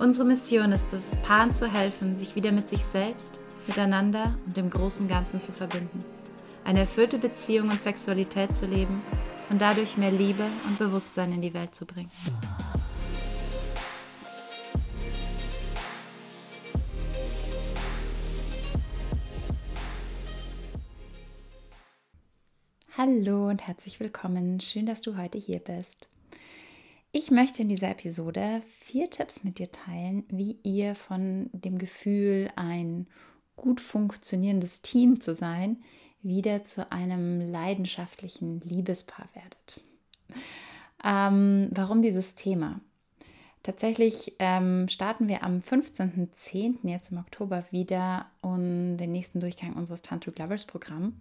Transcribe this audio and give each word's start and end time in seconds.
Unsere 0.00 0.28
Mission 0.28 0.70
ist 0.70 0.92
es, 0.92 1.16
Paaren 1.22 1.52
zu 1.52 1.66
helfen, 1.66 2.16
sich 2.16 2.36
wieder 2.36 2.52
mit 2.52 2.68
sich 2.68 2.84
selbst, 2.84 3.40
miteinander 3.66 4.38
und 4.46 4.56
dem 4.56 4.70
großen 4.70 5.08
Ganzen 5.08 5.42
zu 5.42 5.50
verbinden. 5.50 6.04
Eine 6.64 6.80
erfüllte 6.80 7.18
Beziehung 7.18 7.68
und 7.68 7.80
Sexualität 7.80 8.56
zu 8.56 8.66
leben 8.66 9.02
und 9.50 9.60
dadurch 9.60 9.96
mehr 9.96 10.12
Liebe 10.12 10.46
und 10.68 10.78
Bewusstsein 10.78 11.32
in 11.32 11.42
die 11.42 11.52
Welt 11.52 11.74
zu 11.74 11.84
bringen. 11.84 12.12
Hallo 22.96 23.48
und 23.48 23.66
herzlich 23.66 23.98
willkommen. 23.98 24.60
Schön, 24.60 24.86
dass 24.86 25.00
du 25.00 25.16
heute 25.16 25.38
hier 25.38 25.58
bist. 25.58 26.08
Ich 27.10 27.30
möchte 27.30 27.62
in 27.62 27.70
dieser 27.70 27.90
Episode 27.90 28.60
vier 28.80 29.08
Tipps 29.08 29.42
mit 29.42 29.58
dir 29.58 29.72
teilen, 29.72 30.24
wie 30.28 30.58
ihr 30.62 30.94
von 30.94 31.48
dem 31.52 31.78
Gefühl, 31.78 32.50
ein 32.54 33.06
gut 33.56 33.80
funktionierendes 33.80 34.82
Team 34.82 35.18
zu 35.20 35.34
sein, 35.34 35.82
wieder 36.22 36.66
zu 36.66 36.92
einem 36.92 37.40
leidenschaftlichen 37.50 38.60
Liebespaar 38.60 39.26
werdet. 39.32 39.80
Ähm, 41.02 41.70
warum 41.72 42.02
dieses 42.02 42.34
Thema? 42.34 42.80
Tatsächlich 43.62 44.34
ähm, 44.38 44.88
starten 44.88 45.28
wir 45.28 45.42
am 45.44 45.60
15.10. 45.60 46.88
jetzt 46.88 47.10
im 47.10 47.18
Oktober 47.18 47.64
wieder 47.70 48.26
um 48.42 48.98
den 48.98 49.12
nächsten 49.12 49.40
Durchgang 49.40 49.74
unseres 49.74 50.02
Tantric 50.02 50.38
Lovers 50.38 50.66
Programm. 50.66 51.20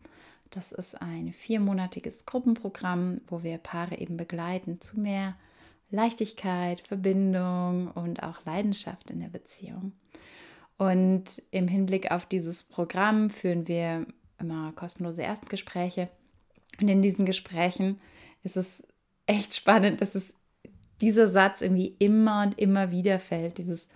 Das 0.52 0.74
ist 0.74 1.02
ein 1.02 1.32
viermonatiges 1.32 2.26
Gruppenprogramm, 2.26 3.22
wo 3.28 3.44
wir 3.44 3.58
Paare 3.58 3.98
eben 3.98 4.18
begleiten 4.18 4.82
zu 4.82 5.00
mehr 5.00 5.36
Leichtigkeit, 5.90 6.82
Verbindung 6.82 7.92
und 7.92 8.22
auch 8.24 8.44
Leidenschaft 8.46 9.10
in 9.10 9.20
der 9.20 9.30
Beziehung. 9.30 9.94
Und 10.78 11.42
im 11.52 11.68
Hinblick 11.68 12.12
auf 12.12 12.26
dieses 12.26 12.64
Programm 12.64 13.30
führen 13.30 13.68
wir 13.68 14.06
immer 14.40 14.72
kostenlose 14.74 15.24
Erstgespräche. 15.24 16.10
Und 16.80 16.88
in 16.88 17.02
diesen 17.02 17.26
Gesprächen 17.26 18.00
ist 18.44 18.58
es 18.58 18.84
echt 19.26 19.56
spannend, 19.56 20.02
dass 20.02 20.14
es 20.14 20.34
dieser 21.02 21.28
Satz 21.28 21.62
irgendwie 21.62 21.96
immer 22.00 22.44
und 22.44 22.60
immer 22.60 22.92
wieder 22.92 23.20
fällt. 23.20 23.58
Dieses, 23.58 23.90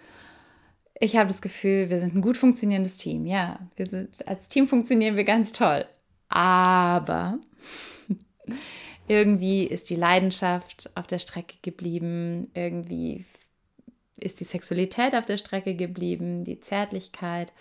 ich 1.00 1.16
habe 1.18 1.28
das 1.28 1.42
Gefühl, 1.42 1.90
wir 1.90 2.00
sind 2.00 2.16
ein 2.16 2.22
gut 2.22 2.38
funktionierendes 2.38 2.98
Team. 2.98 3.26
Ja, 3.26 3.60
wir 3.76 3.86
sind, 3.86 4.28
als 4.28 4.50
Team 4.50 4.68
funktionieren 4.68 5.16
wir 5.16 5.24
ganz 5.24 5.52
toll. 5.52 5.86
Aber 6.30 7.40
irgendwie 9.12 9.66
ist 9.66 9.90
die 9.90 9.98
Leidenschaft 9.98 10.90
auf 10.96 11.06
der 11.06 11.20
Strecke 11.20 11.58
geblieben, 11.62 12.50
irgendwie 12.54 13.26
ist 14.16 14.40
die 14.40 14.46
Sexualität 14.46 15.16
auf 15.16 15.26
der 15.26 15.36
Strecke 15.36 15.76
geblieben, 15.76 16.46
die 16.46 16.62
Zärtlichkeit. 16.62 17.52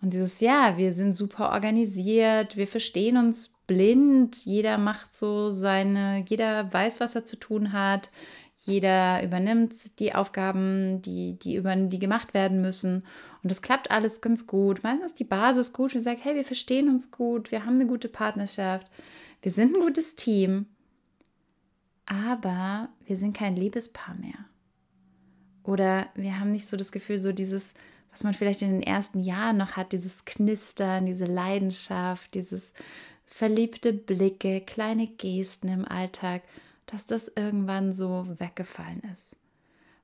Und 0.00 0.12
dieses, 0.12 0.38
ja, 0.38 0.74
wir 0.76 0.92
sind 0.92 1.16
super 1.16 1.50
organisiert, 1.50 2.56
wir 2.56 2.68
verstehen 2.68 3.16
uns 3.16 3.52
blind, 3.66 4.44
jeder 4.44 4.78
macht 4.78 5.16
so 5.16 5.50
seine, 5.50 6.24
jeder 6.28 6.72
weiß, 6.72 7.00
was 7.00 7.16
er 7.16 7.24
zu 7.24 7.34
tun 7.34 7.72
hat, 7.72 8.10
jeder 8.54 9.24
übernimmt 9.24 9.98
die 9.98 10.14
Aufgaben, 10.14 11.02
die, 11.02 11.36
die, 11.36 11.56
über, 11.56 11.74
die 11.74 11.98
gemacht 11.98 12.32
werden 12.32 12.60
müssen. 12.60 13.04
Und 13.42 13.50
das 13.50 13.60
klappt 13.60 13.90
alles 13.90 14.20
ganz 14.20 14.46
gut. 14.46 14.84
Meistens 14.84 15.12
ist 15.12 15.18
die 15.18 15.24
Basis 15.24 15.72
gut. 15.72 15.94
Wir 15.94 16.00
sagen, 16.00 16.20
hey, 16.22 16.36
wir 16.36 16.44
verstehen 16.44 16.88
uns 16.88 17.10
gut, 17.10 17.50
wir 17.50 17.66
haben 17.66 17.74
eine 17.74 17.86
gute 17.86 18.08
Partnerschaft, 18.08 18.88
wir 19.42 19.50
sind 19.50 19.74
ein 19.74 19.80
gutes 19.80 20.14
Team 20.14 20.66
aber 22.06 22.88
wir 23.04 23.16
sind 23.16 23.36
kein 23.36 23.56
Liebespaar 23.56 24.14
mehr. 24.14 24.46
Oder 25.64 26.06
wir 26.14 26.38
haben 26.38 26.52
nicht 26.52 26.68
so 26.68 26.76
das 26.76 26.92
Gefühl, 26.92 27.18
so 27.18 27.32
dieses, 27.32 27.74
was 28.12 28.22
man 28.22 28.34
vielleicht 28.34 28.62
in 28.62 28.70
den 28.70 28.82
ersten 28.82 29.20
Jahren 29.20 29.56
noch 29.56 29.72
hat, 29.72 29.92
dieses 29.92 30.24
Knistern, 30.24 31.06
diese 31.06 31.26
Leidenschaft, 31.26 32.34
dieses 32.34 32.72
verliebte 33.24 33.92
Blicke, 33.92 34.60
kleine 34.60 35.08
Gesten 35.08 35.68
im 35.68 35.84
Alltag, 35.84 36.42
dass 36.86 37.04
das 37.04 37.30
irgendwann 37.34 37.92
so 37.92 38.26
weggefallen 38.38 39.02
ist. 39.12 39.36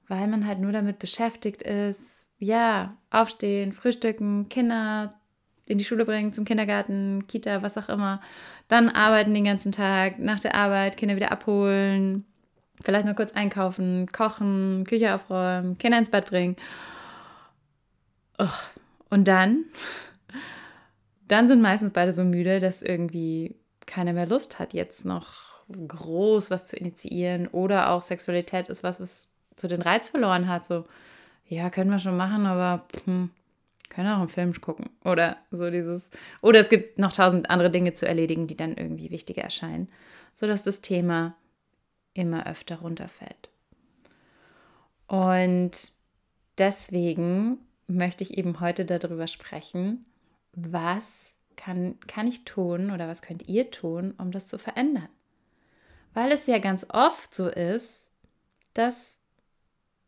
Weil 0.09 0.27
man 0.27 0.47
halt 0.47 0.59
nur 0.59 0.73
damit 0.73 0.99
beschäftigt 0.99 1.63
ist, 1.63 2.29
ja, 2.39 2.97
aufstehen, 3.11 3.73
frühstücken, 3.73 4.49
Kinder 4.49 5.15
in 5.67 5.79
die 5.79 5.85
Schule 5.85 6.05
bringen, 6.05 6.33
zum 6.33 6.45
Kindergarten, 6.45 7.27
Kita, 7.29 7.63
was 7.63 7.79
auch 7.79 7.89
immer. 7.89 8.21
Dann 8.69 8.89
arbeiten 8.89 9.35
den 9.35 9.45
ganzen 9.45 9.73
Tag, 9.73 10.19
nach 10.19 10.41
der 10.41 10.55
Arbeit 10.55 10.97
Kinder 10.97 11.17
wieder 11.17 11.33
abholen, 11.33 12.25
vielleicht 12.83 13.07
noch 13.07 13.17
kurz 13.17 13.33
einkaufen, 13.33 14.07
kochen, 14.13 14.85
Küche 14.87 15.15
aufräumen, 15.15 15.79
Kinder 15.79 15.99
ins 15.99 16.11
Bett 16.11 16.27
bringen. 16.27 16.57
Und 19.11 19.29
dann, 19.29 19.65
dann 21.29 21.49
sind 21.49 21.63
meistens 21.63 21.93
beide 21.93 22.13
so 22.13 22.25
müde, 22.25 22.61
dass 22.61 22.83
irgendwie 22.83 23.55
keiner 23.87 24.13
mehr 24.13 24.27
Lust 24.27 24.59
hat, 24.59 24.73
jetzt 24.75 25.05
noch 25.05 25.53
groß 25.69 26.51
was 26.51 26.67
zu 26.67 26.77
initiieren 26.77 27.47
oder 27.49 27.91
auch 27.91 28.03
Sexualität 28.03 28.69
ist 28.69 28.83
was, 28.83 29.01
was 29.01 29.29
so 29.57 29.69
den 29.69 29.83
Reiz 29.83 30.09
verloren 30.09 30.49
hat. 30.49 30.65
So, 30.65 30.85
ja, 31.47 31.71
können 31.71 31.91
wir 31.91 31.99
schon 31.99 32.17
machen, 32.17 32.47
aber 32.47 32.85
hm, 33.05 33.31
können 33.93 34.09
auch 34.09 34.21
einen 34.21 34.29
Film 34.29 34.59
gucken 34.61 34.89
oder 35.05 35.37
so 35.51 35.71
dieses. 35.71 36.11
Oder 36.41 36.61
es 36.61 36.71
gibt 36.71 36.99
noch 36.99 37.13
tausend 37.13 37.51
andere 37.51 37.71
Dinge 37.71 37.93
zu 37.93 38.09
erledigen, 38.09 38.47
die 38.47 38.57
dann 38.57 38.75
irgendwie 38.75 39.11
wichtiger 39.11 39.43
erscheinen, 39.43 39.89
sodass 40.33 40.65
das 40.65 40.81
Thema 40.81 41.37
immer 42.15 42.47
öfter 42.47 42.81
runterfällt. 42.81 43.51
Und 45.07 45.93
deswegen 46.57 47.59
möchte 47.87 48.25
ich 48.25 48.39
eben 48.39 48.61
heute 48.61 48.87
darüber 48.87 49.27
sprechen, 49.27 50.07
was 50.55 51.35
kann, 51.57 52.01
kann 52.07 52.27
ich 52.27 52.47
tun 52.47 52.91
oder 52.91 53.09
was 53.09 53.21
könnt 53.21 53.47
ihr 53.47 53.71
tun, 53.71 54.15
um 54.17 54.33
das 54.33 54.47
zu 54.47 54.59
verändern. 54.59 55.09
Weil 56.15 56.33
es 56.33 56.47
ja 56.47 56.59
ganz 56.59 56.87
oft 56.89 57.35
so 57.35 57.49
ist, 57.49 58.11
dass 58.73 59.22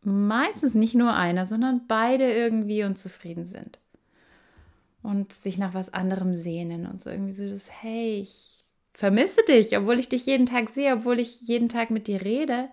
meistens 0.06 0.74
nicht 0.74 0.94
nur 0.94 1.14
einer, 1.14 1.46
sondern 1.46 1.86
beide 1.86 2.32
irgendwie 2.32 2.84
unzufrieden 2.84 3.44
sind. 3.44 3.78
Und 5.02 5.32
sich 5.32 5.58
nach 5.58 5.74
was 5.74 5.92
anderem 5.92 6.34
sehnen 6.34 6.86
und 6.86 7.02
so 7.02 7.10
irgendwie 7.10 7.34
so 7.34 7.48
das, 7.48 7.70
hey, 7.70 8.20
ich 8.20 8.64
vermisse 8.94 9.42
dich, 9.46 9.76
obwohl 9.76 9.98
ich 9.98 10.08
dich 10.08 10.24
jeden 10.24 10.46
Tag 10.46 10.70
sehe, 10.70 10.94
obwohl 10.94 11.18
ich 11.18 11.42
jeden 11.42 11.68
Tag 11.68 11.90
mit 11.90 12.06
dir 12.06 12.22
rede, 12.22 12.68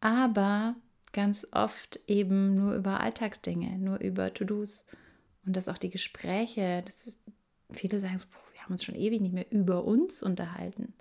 aber 0.00 0.74
ganz 1.12 1.48
oft 1.52 2.00
eben 2.06 2.54
nur 2.54 2.74
über 2.74 3.00
Alltagsdinge, 3.00 3.78
nur 3.78 3.98
über 4.00 4.34
To-Dos. 4.34 4.84
Und 5.46 5.56
dass 5.56 5.68
auch 5.68 5.78
die 5.78 5.90
Gespräche, 5.90 6.82
dass 6.84 7.10
viele 7.72 8.00
sagen 8.00 8.18
so, 8.18 8.26
wir 8.52 8.62
haben 8.62 8.72
uns 8.72 8.84
schon 8.84 8.96
ewig 8.96 9.20
nicht 9.22 9.32
mehr 9.32 9.50
über 9.50 9.84
uns 9.84 10.22
unterhalten. 10.22 10.92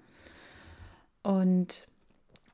Und 1.24 1.88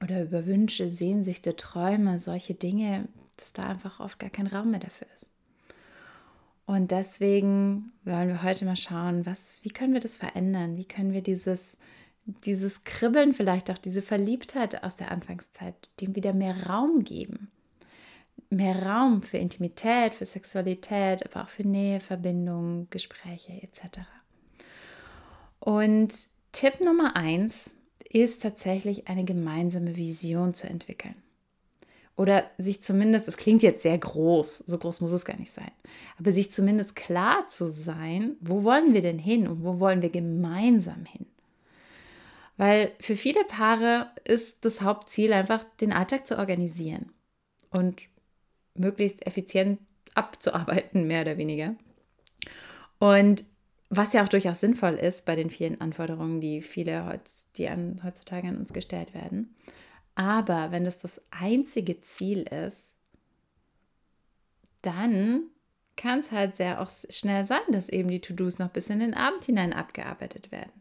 oder 0.02 0.24
über 0.24 0.46
Wünsche, 0.46 0.90
Sehnsüchte, 0.90 1.56
Träume, 1.56 2.20
solche 2.20 2.54
Dinge, 2.54 3.08
dass 3.38 3.54
da 3.54 3.64
einfach 3.64 4.00
oft 4.00 4.20
gar 4.20 4.30
kein 4.30 4.48
Raum 4.48 4.72
mehr 4.72 4.80
dafür 4.80 5.08
ist. 5.16 5.32
Und 6.66 6.92
deswegen 6.92 7.92
wollen 8.06 8.30
wir 8.30 8.44
heute 8.44 8.66
mal 8.66 8.76
schauen, 8.76 9.26
was, 9.26 9.60
wie 9.64 9.70
können 9.70 9.94
wir 9.94 10.00
das 10.00 10.16
verändern? 10.16 10.78
Wie 10.78 10.86
können 10.86 11.12
wir 11.12 11.22
dieses, 11.22 11.78
dieses 12.46 12.84
Kribbeln, 12.84 13.34
vielleicht 13.34 13.70
auch 13.70 13.78
diese 13.78 14.02
Verliebtheit 14.02 14.84
aus 14.84 14.96
der 14.96 15.12
Anfangszeit, 15.12 15.76
dem 16.00 16.16
wieder 16.16 16.34
mehr 16.34 16.68
Raum 16.68 17.04
geben? 17.04 17.52
Mehr 18.50 18.84
Raum 18.86 19.22
für 19.22 19.38
Intimität, 19.38 20.14
für 20.14 20.26
Sexualität, 20.26 21.26
aber 21.26 21.44
auch 21.44 21.50
für 21.50 21.68
Nähe, 21.68 22.00
Verbindung, 22.00 22.88
Gespräche 22.90 23.54
etc. 23.62 24.00
Und 25.60 26.14
Tipp 26.52 26.82
Nummer 26.82 27.16
eins 27.16 27.74
ist 28.14 28.42
tatsächlich 28.42 29.08
eine 29.08 29.24
gemeinsame 29.24 29.96
Vision 29.96 30.54
zu 30.54 30.68
entwickeln. 30.68 31.16
Oder 32.18 32.44
sich 32.58 32.84
zumindest, 32.84 33.28
das 33.28 33.38
klingt 33.38 33.64
jetzt 33.64 33.82
sehr 33.82 33.98
groß, 33.98 34.60
so 34.60 34.78
groß 34.78 35.02
muss 35.02 35.12
es 35.12 35.26
gar 35.26 35.38
nicht 35.38 35.54
sein, 35.54 35.72
aber 36.20 36.32
sich 36.32 36.52
zumindest 36.52 36.96
klar 36.96 37.48
zu 37.48 37.70
sein, 37.70 38.36
wo 38.42 38.64
wollen 38.64 38.94
wir 38.94 39.02
denn 39.02 39.18
hin 39.18 39.48
und 39.48 39.64
wo 39.64 39.80
wollen 39.80 40.02
wir 40.02 40.10
gemeinsam 40.10 41.06
hin? 41.06 41.26
Weil 42.58 42.92
für 43.00 43.16
viele 43.16 43.44
Paare 43.46 44.12
ist 44.24 44.66
das 44.66 44.82
Hauptziel 44.82 45.34
einfach, 45.34 45.64
den 45.80 45.94
Alltag 45.94 46.28
zu 46.28 46.38
organisieren 46.38 47.12
und 47.72 48.02
möglichst 48.76 49.26
effizient 49.26 49.80
abzuarbeiten, 50.14 51.08
mehr 51.08 51.22
oder 51.22 51.38
weniger. 51.38 51.76
Und 53.00 53.46
was 53.94 54.14
ja 54.14 54.24
auch 54.24 54.30
durchaus 54.30 54.62
sinnvoll 54.62 54.94
ist 54.94 55.26
bei 55.26 55.36
den 55.36 55.50
vielen 55.50 55.82
Anforderungen, 55.82 56.40
die 56.40 56.62
viele 56.62 57.06
heutz, 57.06 57.52
die 57.52 57.68
an, 57.68 58.00
heutzutage 58.06 58.48
an 58.48 58.56
uns 58.56 58.72
gestellt 58.72 59.14
werden. 59.14 59.54
Aber 60.16 60.72
wenn 60.72 60.86
das 60.86 61.00
das 61.00 61.22
einzige 61.30 62.00
Ziel 62.00 62.44
ist, 62.44 62.96
dann 64.82 65.44
kann 65.98 66.20
es 66.20 66.32
halt 66.32 66.56
sehr 66.56 66.80
auch 66.80 66.90
schnell 67.10 67.44
sein, 67.44 67.60
dass 67.70 67.90
eben 67.90 68.10
die 68.10 68.22
To-Dos 68.22 68.60
noch 68.60 68.70
bis 68.70 68.90
in 68.90 69.00
den 69.00 69.14
Abend 69.14 69.44
hinein 69.44 69.74
abgearbeitet 69.74 70.54
werden. 70.54 70.72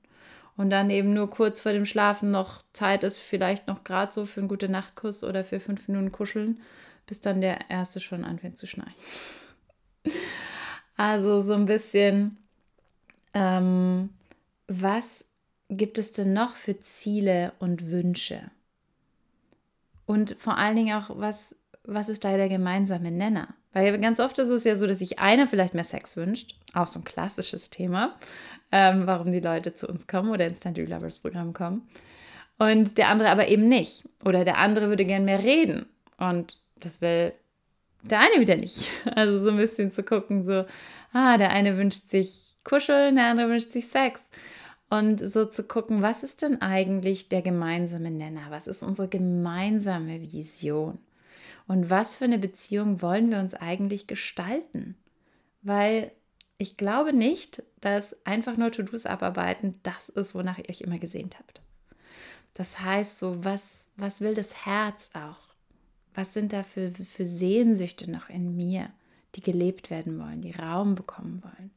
Und 0.56 0.70
dann 0.70 0.88
eben 0.88 1.12
nur 1.12 1.28
kurz 1.28 1.58
vor 1.58 1.72
dem 1.72 1.86
Schlafen 1.86 2.30
noch 2.30 2.62
Zeit 2.72 3.02
ist, 3.02 3.18
vielleicht 3.18 3.66
noch 3.66 3.82
gerade 3.82 4.12
so 4.12 4.24
für 4.24 4.38
einen 4.38 4.48
guten 4.48 4.70
Nachtkuss 4.70 5.24
oder 5.24 5.44
für 5.44 5.58
fünf 5.58 5.88
Minuten 5.88 6.12
kuscheln, 6.12 6.60
bis 7.08 7.20
dann 7.20 7.40
der 7.40 7.70
erste 7.70 7.98
schon 7.98 8.24
anfängt 8.24 8.56
zu 8.56 8.68
schnarchen. 8.68 8.94
Also 10.96 11.40
so 11.40 11.54
ein 11.54 11.64
bisschen, 11.64 12.36
ähm, 13.35 14.11
was 14.67 15.27
gibt 15.69 15.99
es 15.99 16.12
denn 16.12 16.32
noch 16.32 16.56
für 16.56 16.81
Ziele 16.81 17.53
und 17.59 17.91
Wünsche? 17.91 18.50
Und 20.06 20.37
vor 20.41 20.56
allen 20.56 20.77
Dingen 20.77 20.97
auch, 20.97 21.11
was, 21.11 21.56
was 21.85 22.09
ist 22.09 22.25
da 22.25 22.37
der 22.37 22.49
gemeinsame 22.49 23.11
Nenner? 23.11 23.55
Weil 23.73 23.97
ganz 24.00 24.19
oft 24.19 24.38
ist 24.41 24.49
es 24.49 24.65
ja 24.65 24.75
so, 24.75 24.87
dass 24.87 24.99
sich 24.99 25.21
einer 25.21 25.47
vielleicht 25.47 25.75
mehr 25.75 25.85
Sex 25.85 26.17
wünscht, 26.17 26.56
auch 26.75 26.88
so 26.88 26.99
ein 26.99 27.05
klassisches 27.05 27.71
Thema, 27.71 28.17
ähm, 28.73 29.06
warum 29.06 29.31
die 29.31 29.41
Leute 29.41 29.75
zu 29.75 29.87
uns 29.87 30.09
kommen 30.09 30.31
oder 30.31 30.47
ins 30.47 30.59
Tantric 30.59 30.88
Lovers 30.88 31.19
Programm 31.19 31.53
kommen. 31.53 31.88
Und 32.59 32.99
der 32.99 33.09
andere 33.09 33.31
aber 33.31 33.49
eben 33.49 33.69
nicht. 33.69 34.09
Oder 34.25 34.44
der 34.44 34.59
andere 34.59 34.88
würde 34.88 35.06
gern 35.06 35.25
mehr 35.25 35.43
reden. 35.43 35.87
Und 36.19 36.59
das 36.77 37.00
will 37.00 37.32
der 38.03 38.21
eine 38.21 38.41
wieder 38.41 38.56
nicht. 38.56 38.91
Also 39.15 39.38
so 39.38 39.50
ein 39.50 39.56
bisschen 39.56 39.93
zu 39.93 40.03
gucken, 40.03 40.44
so, 40.44 40.65
ah, 41.12 41.38
der 41.38 41.50
eine 41.50 41.77
wünscht 41.77 42.11
sich 42.11 42.50
Kuscheln, 42.64 43.16
der 43.16 43.26
andere 43.26 43.48
wünscht 43.48 43.72
sich 43.72 43.88
Sex. 43.88 44.22
Und 44.88 45.18
so 45.18 45.44
zu 45.44 45.62
gucken, 45.62 46.02
was 46.02 46.24
ist 46.24 46.42
denn 46.42 46.60
eigentlich 46.60 47.28
der 47.28 47.42
gemeinsame 47.42 48.10
Nenner? 48.10 48.46
Was 48.50 48.66
ist 48.66 48.82
unsere 48.82 49.08
gemeinsame 49.08 50.20
Vision? 50.20 50.98
Und 51.68 51.90
was 51.90 52.16
für 52.16 52.24
eine 52.24 52.40
Beziehung 52.40 53.00
wollen 53.00 53.30
wir 53.30 53.38
uns 53.38 53.54
eigentlich 53.54 54.08
gestalten? 54.08 54.96
Weil 55.62 56.10
ich 56.58 56.76
glaube 56.76 57.12
nicht, 57.12 57.62
dass 57.80 58.16
einfach 58.26 58.56
nur 58.56 58.72
To-Dos 58.72 59.06
abarbeiten 59.06 59.78
das 59.84 60.08
ist, 60.08 60.34
wonach 60.34 60.58
ihr 60.58 60.68
euch 60.68 60.80
immer 60.80 60.98
gesehnt 60.98 61.38
habt. 61.38 61.62
Das 62.54 62.80
heißt, 62.80 63.18
so 63.18 63.44
was, 63.44 63.88
was 63.96 64.20
will 64.20 64.34
das 64.34 64.66
Herz 64.66 65.10
auch? 65.14 65.38
Was 66.14 66.34
sind 66.34 66.52
da 66.52 66.64
für, 66.64 66.90
für 66.90 67.24
Sehnsüchte 67.24 68.10
noch 68.10 68.28
in 68.28 68.56
mir, 68.56 68.90
die 69.36 69.40
gelebt 69.40 69.90
werden 69.90 70.18
wollen, 70.18 70.42
die 70.42 70.50
Raum 70.50 70.96
bekommen 70.96 71.42
wollen? 71.44 71.70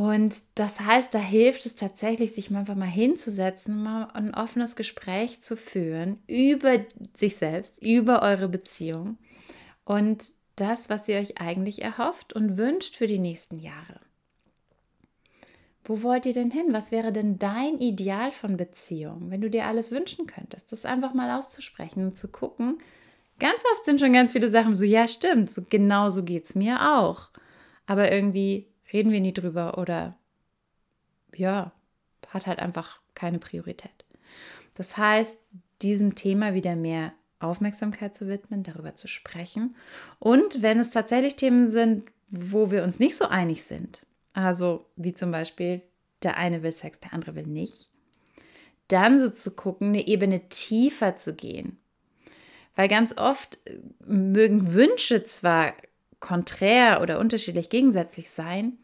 Und 0.00 0.58
das 0.58 0.80
heißt, 0.80 1.14
da 1.14 1.18
hilft 1.18 1.66
es 1.66 1.74
tatsächlich, 1.74 2.32
sich 2.32 2.50
einfach 2.56 2.74
mal 2.74 2.86
hinzusetzen, 2.86 3.82
mal 3.82 4.04
ein 4.14 4.34
offenes 4.34 4.74
Gespräch 4.74 5.42
zu 5.42 5.58
führen 5.58 6.22
über 6.26 6.78
sich 7.12 7.36
selbst, 7.36 7.82
über 7.82 8.22
eure 8.22 8.48
Beziehung 8.48 9.18
und 9.84 10.30
das, 10.56 10.88
was 10.88 11.06
ihr 11.06 11.18
euch 11.18 11.38
eigentlich 11.38 11.82
erhofft 11.82 12.32
und 12.32 12.56
wünscht 12.56 12.96
für 12.96 13.06
die 13.06 13.18
nächsten 13.18 13.58
Jahre. 13.58 14.00
Wo 15.84 16.02
wollt 16.02 16.24
ihr 16.24 16.32
denn 16.32 16.50
hin? 16.50 16.68
Was 16.70 16.90
wäre 16.90 17.12
denn 17.12 17.38
dein 17.38 17.78
Ideal 17.78 18.32
von 18.32 18.56
Beziehung, 18.56 19.30
wenn 19.30 19.42
du 19.42 19.50
dir 19.50 19.66
alles 19.66 19.90
wünschen 19.90 20.26
könntest? 20.26 20.72
Das 20.72 20.86
einfach 20.86 21.12
mal 21.12 21.38
auszusprechen 21.38 22.06
und 22.06 22.16
zu 22.16 22.28
gucken. 22.28 22.78
Ganz 23.38 23.62
oft 23.74 23.84
sind 23.84 24.00
schon 24.00 24.14
ganz 24.14 24.32
viele 24.32 24.48
Sachen 24.48 24.74
so, 24.74 24.84
ja, 24.84 25.06
stimmt, 25.06 25.50
so 25.50 25.60
genau 25.68 26.08
so 26.08 26.24
geht 26.24 26.44
es 26.44 26.54
mir 26.54 26.96
auch. 26.96 27.28
Aber 27.86 28.10
irgendwie 28.10 28.69
reden 28.92 29.12
wir 29.12 29.20
nie 29.20 29.34
drüber 29.34 29.78
oder 29.78 30.16
ja, 31.34 31.72
hat 32.28 32.46
halt 32.46 32.58
einfach 32.58 33.00
keine 33.14 33.38
Priorität. 33.38 34.04
Das 34.74 34.96
heißt, 34.96 35.44
diesem 35.82 36.14
Thema 36.14 36.54
wieder 36.54 36.76
mehr 36.76 37.12
Aufmerksamkeit 37.38 38.14
zu 38.14 38.28
widmen, 38.28 38.62
darüber 38.62 38.94
zu 38.94 39.08
sprechen. 39.08 39.74
Und 40.18 40.62
wenn 40.62 40.78
es 40.78 40.90
tatsächlich 40.90 41.36
Themen 41.36 41.70
sind, 41.70 42.10
wo 42.28 42.70
wir 42.70 42.84
uns 42.84 42.98
nicht 42.98 43.16
so 43.16 43.26
einig 43.26 43.64
sind, 43.64 44.06
also 44.32 44.86
wie 44.96 45.12
zum 45.12 45.32
Beispiel 45.32 45.82
der 46.22 46.36
eine 46.36 46.62
will 46.62 46.72
Sex, 46.72 47.00
der 47.00 47.12
andere 47.12 47.34
will 47.34 47.46
nicht, 47.46 47.90
dann 48.88 49.18
so 49.18 49.30
zu 49.30 49.52
gucken, 49.52 49.88
eine 49.88 50.06
Ebene 50.06 50.48
tiefer 50.48 51.16
zu 51.16 51.34
gehen. 51.34 51.78
Weil 52.76 52.88
ganz 52.88 53.16
oft 53.16 53.58
mögen 54.04 54.74
Wünsche 54.74 55.24
zwar 55.24 55.74
konträr 56.20 57.00
oder 57.02 57.18
unterschiedlich 57.18 57.70
gegensätzlich 57.70 58.30
sein, 58.30 58.78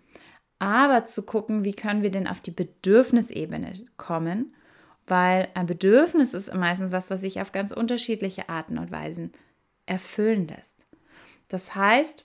aber 0.58 1.04
zu 1.04 1.24
gucken, 1.24 1.64
wie 1.64 1.74
können 1.74 2.02
wir 2.02 2.10
denn 2.10 2.26
auf 2.26 2.40
die 2.40 2.50
Bedürfnisebene 2.50 3.72
kommen, 3.96 4.54
weil 5.06 5.48
ein 5.54 5.66
Bedürfnis 5.66 6.34
ist 6.34 6.52
meistens 6.54 6.92
was, 6.92 7.10
was 7.10 7.20
sich 7.20 7.40
auf 7.40 7.52
ganz 7.52 7.72
unterschiedliche 7.72 8.48
Arten 8.48 8.78
und 8.78 8.90
Weisen 8.90 9.32
erfüllen 9.84 10.48
lässt. 10.48 10.86
Das 11.48 11.74
heißt, 11.74 12.24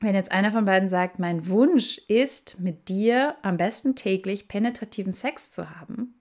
wenn 0.00 0.14
jetzt 0.14 0.32
einer 0.32 0.52
von 0.52 0.64
beiden 0.64 0.88
sagt, 0.88 1.18
mein 1.18 1.48
Wunsch 1.48 1.98
ist, 2.08 2.60
mit 2.60 2.88
dir 2.88 3.36
am 3.42 3.56
besten 3.56 3.96
täglich 3.96 4.48
penetrativen 4.48 5.12
Sex 5.12 5.50
zu 5.50 5.70
haben, 5.78 6.14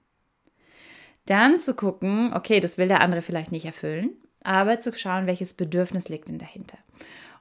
dann 1.26 1.60
zu 1.60 1.76
gucken, 1.76 2.34
okay, 2.34 2.60
das 2.60 2.78
will 2.78 2.88
der 2.88 3.02
andere 3.02 3.22
vielleicht 3.22 3.52
nicht 3.52 3.66
erfüllen, 3.66 4.12
aber 4.44 4.80
zu 4.80 4.94
schauen, 4.94 5.28
welches 5.28 5.54
Bedürfnis 5.54 6.10
liegt 6.10 6.28
denn 6.28 6.40
dahinter. 6.40 6.78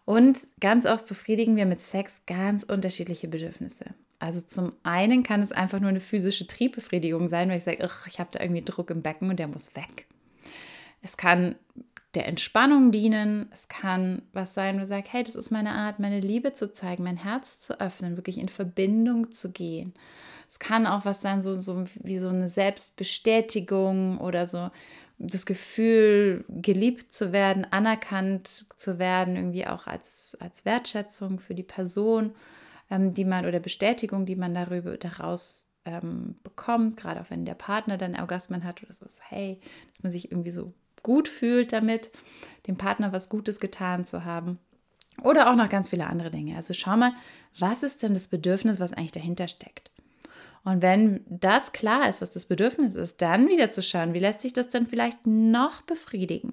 Und 0.09 0.39
ganz 0.59 0.87
oft 0.87 1.07
befriedigen 1.07 1.57
wir 1.57 1.67
mit 1.67 1.81
Sex 1.81 2.23
ganz 2.27 2.63
unterschiedliche 2.63 3.29
Bedürfnisse. 3.29 3.85
Also 4.19 4.41
zum 4.41 4.73
einen 4.83 5.23
kann 5.23 5.43
es 5.43 5.53
einfach 5.53 5.81
nur 5.81 5.91
eine 5.91 6.01
physische 6.01 6.47
Triebbefriedigung 6.47 7.29
sein, 7.29 7.51
weil 7.51 7.59
ich 7.59 7.65
sage, 7.65 7.87
ich 8.07 8.19
habe 8.19 8.31
da 8.33 8.41
irgendwie 8.41 8.63
Druck 8.65 8.89
im 8.89 9.03
Becken 9.03 9.29
und 9.29 9.39
der 9.39 9.49
muss 9.49 9.77
weg. 9.77 10.07
Es 11.03 11.19
kann 11.19 11.57
der 12.15 12.27
Entspannung 12.27 12.91
dienen. 12.91 13.51
Es 13.53 13.69
kann 13.69 14.23
was 14.33 14.55
sein, 14.55 14.77
wo 14.77 14.81
du 14.81 14.87
sagst, 14.87 15.13
hey, 15.13 15.25
das 15.25 15.37
ist 15.37 15.51
meine 15.51 15.73
Art, 15.73 15.99
meine 15.99 16.21
Liebe 16.21 16.55
zu 16.55 16.73
zeigen, 16.73 17.05
mein 17.05 17.19
Herz 17.19 17.61
zu 17.61 17.79
öffnen, 17.79 18.17
wirklich 18.17 18.39
in 18.39 18.49
Verbindung 18.49 19.31
zu 19.31 19.53
gehen. 19.53 19.93
Es 20.49 20.59
kann 20.59 20.87
auch 20.87 21.05
was 21.05 21.21
sein, 21.21 21.43
so, 21.43 21.55
so 21.55 21.85
wie 21.97 22.17
so 22.17 22.31
eine 22.31 22.49
Selbstbestätigung 22.49 24.17
oder 24.17 24.47
so 24.47 24.71
das 25.19 25.47
Gefühl, 25.47 26.45
geliebt 26.49 27.13
zu 27.13 27.33
werden, 27.33 27.67
anerkannt 27.71 28.49
zu 28.49 28.99
werden, 28.99 29.37
irgendwie 29.37 29.67
auch 29.67 29.87
als, 29.87 30.37
als 30.41 30.65
Wertschätzung 30.65 31.41
für 31.41 31.55
die 31.55 31.65
Person, 31.65 32.35
ähm, 32.91 33.13
die 33.13 33.25
man 33.25 33.47
oder 33.47 33.59
Bestätigung, 33.59 34.27
die 34.27 34.37
man 34.37 34.55
darüber 34.55 34.97
daraus 34.97 35.71
ähm, 35.85 36.37
bekommt, 36.45 36.97
gerade 36.97 37.21
auch 37.21 37.31
wenn 37.31 37.45
der 37.45 37.55
Partner 37.55 37.99
dann 37.99 38.19
Orgasmen 38.19 38.65
hat 38.65 38.83
oder 38.83 38.95
so, 38.95 39.07
hey, 39.29 39.61
dass 39.95 40.03
man 40.03 40.13
sich 40.13 40.31
irgendwie 40.31 40.53
so 40.53 40.73
gut 41.03 41.29
fühlt 41.29 41.73
damit, 41.73 42.11
dem 42.67 42.77
Partner 42.77 43.13
was 43.13 43.29
Gutes 43.29 43.61
getan 43.61 44.05
zu 44.05 44.25
haben. 44.25 44.59
Oder 45.23 45.51
auch 45.51 45.57
noch 45.57 45.69
ganz 45.69 45.89
viele 45.89 46.07
andere 46.07 46.31
Dinge. 46.31 46.57
Also 46.57 46.75
schau 46.75 46.97
mal, 46.97 47.13
was 47.59 47.83
ist 47.83 48.03
denn 48.03 48.15
das 48.15 48.29
Bedürfnis, 48.29 48.79
was 48.79 48.93
eigentlich 48.93 49.13
dahinter 49.13 49.49
steckt? 49.49 49.91
Und 50.65 50.83
wenn 50.83 51.25
das 51.29 51.73
klar 51.73 52.09
ist, 52.09 52.21
was 52.21 52.31
das 52.31 52.45
Bedürfnis 52.45 52.95
ist, 52.95 53.23
dann 53.23 53.49
wieder 53.49 53.71
zu 53.71 53.83
schauen, 53.83 54.15
wie 54.15 54.19
lässt 54.19 54.41
sich 54.41 54.53
das 54.53 54.69
dann 54.69 54.87
vielleicht 54.87 55.27
noch 55.27 55.83
befriedigen? 55.83 56.53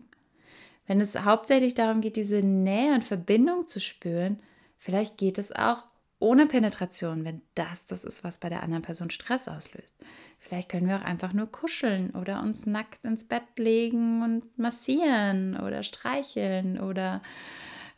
Wenn 0.88 1.02
es 1.02 1.20
hauptsächlich 1.20 1.74
darum 1.74 2.02
geht, 2.02 2.16
diese 2.16 2.42
Nähe 2.42 2.94
und 2.94 3.04
Verbindung 3.04 3.68
zu 3.68 3.80
spüren, 3.80 4.40
vielleicht 4.78 5.18
geht 5.18 5.38
es 5.38 5.52
auch 5.52 5.84
ohne 6.20 6.46
Penetration, 6.46 7.26
wenn 7.26 7.42
das 7.56 7.86
das 7.86 8.06
ist, 8.06 8.24
was 8.24 8.38
bei 8.38 8.50
der 8.50 8.64
anderen 8.64 8.84
Person 8.84 9.10
Stress 9.10 9.48
auslöst. 9.48 9.98
Vielleicht 10.40 10.70
können 10.70 10.88
wir 10.88 10.98
auch 10.98 11.04
einfach 11.04 11.34
nur 11.34 11.52
kuscheln 11.52 12.12
oder 12.12 12.42
uns 12.42 12.66
nackt 12.66 13.04
ins 13.04 13.24
Bett 13.24 13.44
legen 13.58 14.22
und 14.24 14.58
massieren 14.58 15.60
oder 15.60 15.84
streicheln 15.84 16.80
oder 16.80 17.22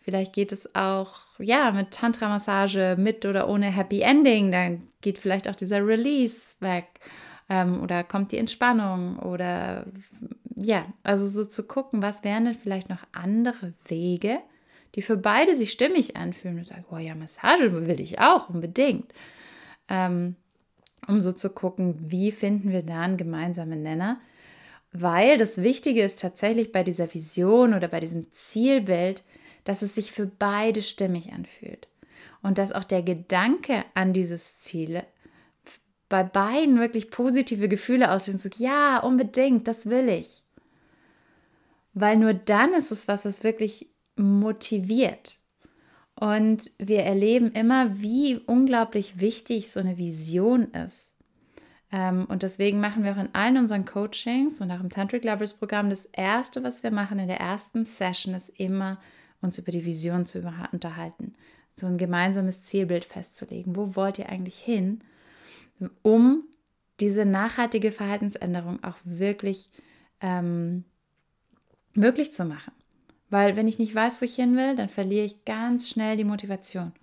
Vielleicht 0.08 0.32
geht 0.32 0.54
es 0.54 0.74
auch, 0.74 1.26
ja, 1.38 1.70
mit 1.74 1.92
Tantra-Massage 1.92 2.96
mit 2.98 3.26
oder 3.26 3.50
ohne 3.50 3.66
Happy 3.66 4.00
Ending. 4.00 4.54
Dann 4.54 4.88
geht 5.02 5.18
vielleicht 5.18 5.50
auch 5.50 5.56
dieser 5.56 5.86
Release 5.86 6.56
weg 6.62 6.86
ähm, 7.50 7.84
oder 7.84 8.06
kommt 8.06 8.32
die 8.32 8.38
Entspannung 8.38 9.20
oder 9.20 9.86
ja, 10.56 10.86
also 11.04 11.28
so 11.28 11.44
zu 11.44 11.68
gucken, 11.68 12.02
was 12.02 12.24
wären 12.24 12.46
denn 12.46 12.56
vielleicht 12.56 12.88
noch 12.88 13.04
andere 13.12 13.74
Wege, 13.90 14.40
die 14.96 15.02
für 15.02 15.18
beide 15.18 15.56
sich 15.56 15.74
stimmig 15.74 16.16
anfühlen 16.16 16.60
und 16.60 16.64
sagen, 16.64 16.86
oh 16.90 17.00
ja, 17.00 17.14
Massage 17.14 17.86
will 17.86 18.00
ich 18.00 18.18
auch 18.18 18.48
unbedingt. 18.48 19.14
Ähm, 19.90 20.38
um 21.06 21.20
so 21.20 21.34
zu 21.34 21.50
gucken, 21.50 21.96
wie 22.10 22.32
finden 22.32 22.72
wir 22.72 22.82
da 22.82 23.02
einen 23.02 23.18
gemeinsamen 23.18 23.84
Nenner. 23.84 24.22
Weil 24.94 25.38
das 25.38 25.62
Wichtige 25.62 26.02
ist 26.02 26.22
tatsächlich 26.22 26.72
bei 26.72 26.84
dieser 26.84 27.14
Vision 27.14 27.74
oder 27.74 27.90
bei 27.90 28.00
diesem 28.00 28.32
Zielbild, 28.32 29.22
dass 29.68 29.82
es 29.82 29.96
sich 29.96 30.14
für 30.14 30.26
beide 30.26 30.82
stimmig 30.82 31.34
anfühlt 31.34 31.90
und 32.42 32.58
dass 32.58 32.72
auch 32.72 32.86
der 32.86 33.04
Gedanke 33.04 33.84
an 33.96 34.14
dieses 34.14 34.60
Ziel 34.60 35.04
bei 36.08 36.24
beiden 36.24 36.80
wirklich 36.80 37.12
positive 37.12 37.68
Gefühle 37.68 38.12
auslöst. 38.12 38.44
So, 38.44 38.50
ja, 38.64 39.00
unbedingt, 39.00 39.68
das 39.68 39.88
will 39.88 40.08
ich. 40.08 40.44
Weil 41.94 42.16
nur 42.16 42.34
dann 42.34 42.74
ist 42.74 42.92
es 42.92 43.10
was, 43.10 43.26
was 43.26 43.44
wirklich 43.44 43.90
motiviert. 44.16 45.38
Und 46.16 46.72
wir 46.80 47.04
erleben 47.04 47.52
immer, 47.52 48.00
wie 48.00 48.38
unglaublich 48.38 49.20
wichtig 49.20 49.70
so 49.70 49.82
eine 49.82 49.98
Vision 49.98 50.72
ist. 50.72 51.14
Ähm, 51.92 52.26
und 52.30 52.44
deswegen 52.44 52.80
machen 52.80 53.04
wir 53.04 53.12
auch 53.12 53.22
in 53.22 53.36
allen 53.36 53.58
unseren 53.58 53.84
Coachings 53.84 54.62
und 54.62 54.72
auch 54.72 54.80
im 54.80 54.90
Tantric 54.90 55.26
Lovers 55.26 55.54
Programm 55.54 55.90
das 55.90 56.06
Erste, 56.06 56.64
was 56.64 56.84
wir 56.84 56.92
machen 56.92 57.20
in 57.20 57.28
der 57.28 57.42
ersten 57.42 57.84
Session, 57.84 58.34
ist 58.34 58.50
immer 58.50 58.98
uns 59.42 59.58
über 59.58 59.72
die 59.72 59.86
Vision 59.86 60.26
zu 60.26 60.40
unterhalten, 60.72 61.34
so 61.76 61.86
ein 61.86 61.98
gemeinsames 61.98 62.64
Zielbild 62.64 63.06
festzulegen. 63.06 63.76
Wo 63.76 63.96
wollt 63.96 64.20
ihr 64.20 64.30
eigentlich 64.30 64.60
hin, 64.60 65.02
um 66.02 66.44
diese 67.00 67.26
nachhaltige 67.26 67.92
Verhaltensänderung 67.92 68.84
auch 68.84 68.96
wirklich 69.04 69.70
ähm, 70.22 70.84
möglich 71.94 72.34
zu 72.34 72.46
machen? 72.46 72.74
Weil 73.30 73.56
wenn 73.56 73.68
ich 73.68 73.78
nicht 73.78 73.94
weiß, 73.94 74.22
wo 74.22 74.26
ich 74.26 74.36
hin 74.36 74.56
will, 74.56 74.76
dann 74.76 74.90
verliere 74.90 75.26
ich 75.26 75.46
ganz 75.46 75.90
schnell 75.90 76.18
die 76.18 76.24
Motivation. 76.24 76.94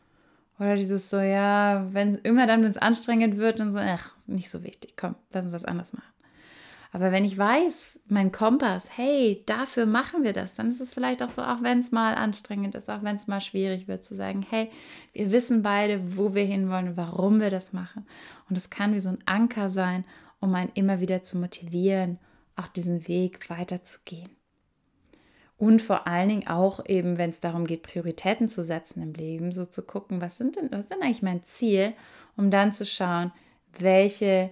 Oder 0.59 0.77
dieses 0.77 1.11
so, 1.11 1.19
ja, 1.19 1.89
wenn 1.93 2.15
immer 2.17 2.47
dann, 2.47 2.63
wenn 2.63 2.71
es 2.71 2.79
anstrengend 2.79 3.37
wird, 3.39 3.61
dann 3.61 3.73
so, 3.73 3.79
ach, 3.79 4.15
nicht 4.27 4.51
so 4.51 4.63
wichtig, 4.63 4.95
komm, 4.97 5.17
lass 5.33 5.45
uns 5.45 5.53
was 5.53 5.65
anderes 5.65 5.93
machen. 5.93 6.14
Aber 6.95 7.11
wenn 7.11 7.25
ich 7.25 7.37
weiß, 7.37 7.99
mein 8.07 8.31
Kompass, 8.31 8.87
hey, 8.89 9.43
dafür 9.47 9.85
machen 9.85 10.23
wir 10.23 10.33
das, 10.33 10.55
dann 10.55 10.71
ist 10.71 10.81
es 10.81 10.95
vielleicht 10.95 11.25
auch 11.25 11.29
so, 11.29 11.43
auch 11.43 11.61
wenn 11.61 11.81
es 11.81 11.91
mal 11.91 12.15
anstrengend 12.15 12.77
ist, 12.77 12.89
auch 12.89 13.03
wenn 13.03 13.17
es 13.17 13.27
mal 13.27 13.41
schwierig 13.41 13.89
wird, 13.89 14.05
zu 14.05 14.15
sagen, 14.15 14.47
hey, 14.49 14.71
wir 15.13 15.33
wissen 15.33 15.65
beide, 15.65 16.17
wo 16.17 16.37
wir 16.37 16.45
hinwollen 16.45 16.91
und 16.91 16.97
warum 16.97 17.41
wir 17.41 17.51
das 17.51 17.73
machen. 17.73 18.07
Und 18.49 18.57
es 18.57 18.71
kann 18.71 18.95
wie 18.95 19.01
so 19.01 19.09
ein 19.09 19.19
Anker 19.27 19.71
sein, 19.71 20.05
um 20.39 20.55
einen 20.55 20.71
immer 20.75 21.01
wieder 21.01 21.25
zu 21.25 21.37
motivieren, 21.37 22.21
auch 22.55 22.69
diesen 22.69 23.09
Weg 23.09 23.51
weiterzugehen. 23.51 24.31
Und 25.59 25.83
vor 25.83 26.07
allen 26.07 26.29
Dingen 26.29 26.47
auch 26.47 26.87
eben, 26.87 27.19
wenn 27.19 27.31
es 27.31 27.41
darum 27.41 27.67
geht, 27.67 27.83
Prioritäten 27.83 28.49
zu 28.49 28.63
setzen 28.63 29.03
im 29.03 29.15
Leben, 29.15 29.51
so 29.51 29.67
zu 29.67 29.83
gucken, 29.83 30.21
was 30.21 30.37
sind 30.37 30.55
denn, 30.55 30.71
was 30.71 30.85
ist 30.85 30.93
denn 30.93 31.03
eigentlich 31.03 31.23
mein 31.23 31.43
Ziel, 31.43 31.93
um 32.37 32.53
dann 32.53 32.73
zu 32.73 32.87
schauen, 32.87 33.33
welche 33.81 34.51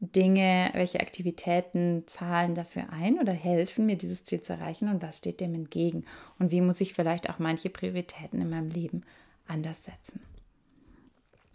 Dinge, 0.00 0.70
welche 0.72 1.00
Aktivitäten 1.00 2.04
zahlen 2.06 2.54
dafür 2.54 2.90
ein 2.90 3.18
oder 3.18 3.32
helfen 3.32 3.84
mir, 3.84 3.96
dieses 3.96 4.24
Ziel 4.24 4.40
zu 4.40 4.54
erreichen 4.54 4.88
und 4.88 5.02
was 5.02 5.18
steht 5.18 5.40
dem 5.40 5.54
entgegen 5.54 6.06
und 6.38 6.50
wie 6.50 6.62
muss 6.62 6.80
ich 6.80 6.94
vielleicht 6.94 7.28
auch 7.28 7.38
manche 7.38 7.68
Prioritäten 7.68 8.40
in 8.40 8.48
meinem 8.48 8.70
Leben 8.70 9.02
anders 9.46 9.84
setzen. 9.84 10.20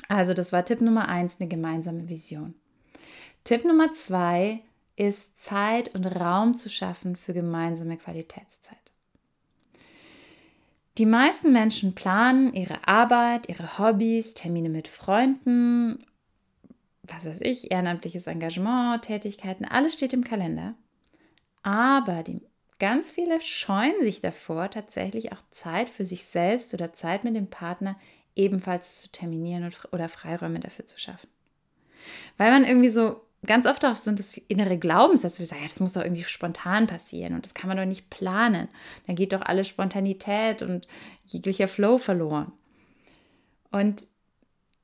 Also 0.07 0.35
das 0.35 0.51
war 0.51 0.63
Tipp 0.63 0.81
Nummer 0.81 1.09
eins, 1.09 1.37
eine 1.39 1.49
gemeinsame 1.49 2.07
Vision. 2.07 2.53
Tipp 3.43 3.65
Nummer 3.65 3.91
zwei 3.93 4.61
ist 4.95 5.41
Zeit 5.41 5.93
und 5.95 6.05
Raum 6.05 6.55
zu 6.55 6.69
schaffen 6.69 7.15
für 7.15 7.33
gemeinsame 7.33 7.97
Qualitätszeit. 7.97 8.77
Die 10.99 11.07
meisten 11.07 11.51
Menschen 11.51 11.95
planen 11.95 12.53
ihre 12.53 12.87
Arbeit, 12.87 13.49
ihre 13.49 13.79
Hobbys, 13.79 14.35
Termine 14.35 14.69
mit 14.69 14.87
Freunden 14.87 16.05
was 17.07 17.25
weiß 17.25 17.39
ich, 17.41 17.71
ehrenamtliches 17.71 18.27
Engagement, 18.27 19.03
Tätigkeiten, 19.03 19.65
alles 19.65 19.93
steht 19.93 20.13
im 20.13 20.23
Kalender. 20.23 20.75
Aber 21.63 22.23
die, 22.23 22.41
ganz 22.79 23.11
viele 23.11 23.41
scheuen 23.41 24.01
sich 24.01 24.21
davor, 24.21 24.69
tatsächlich 24.69 25.31
auch 25.31 25.41
Zeit 25.51 25.89
für 25.89 26.05
sich 26.05 26.25
selbst 26.25 26.73
oder 26.73 26.93
Zeit 26.93 27.23
mit 27.23 27.35
dem 27.35 27.49
Partner 27.49 27.95
ebenfalls 28.35 29.01
zu 29.01 29.11
terminieren 29.11 29.63
und, 29.63 29.79
oder 29.91 30.09
Freiräume 30.09 30.59
dafür 30.59 30.85
zu 30.85 30.99
schaffen. 30.99 31.29
Weil 32.37 32.51
man 32.51 32.65
irgendwie 32.65 32.89
so, 32.89 33.21
ganz 33.45 33.65
oft 33.65 33.85
auch 33.85 33.95
sind 33.95 34.19
es 34.19 34.37
innere 34.37 34.77
Glaubenssätze, 34.77 35.39
wir 35.39 35.45
sagen, 35.45 35.63
das 35.63 35.79
muss 35.79 35.93
doch 35.93 36.03
irgendwie 36.03 36.23
spontan 36.23 36.87
passieren 36.87 37.33
und 37.33 37.45
das 37.45 37.53
kann 37.53 37.67
man 37.67 37.77
doch 37.77 37.85
nicht 37.85 38.09
planen. 38.09 38.67
Dann 39.07 39.15
geht 39.15 39.33
doch 39.33 39.41
alle 39.41 39.63
Spontanität 39.63 40.61
und 40.61 40.87
jeglicher 41.25 41.67
Flow 41.67 41.97
verloren. 41.97 42.51
Und 43.71 44.07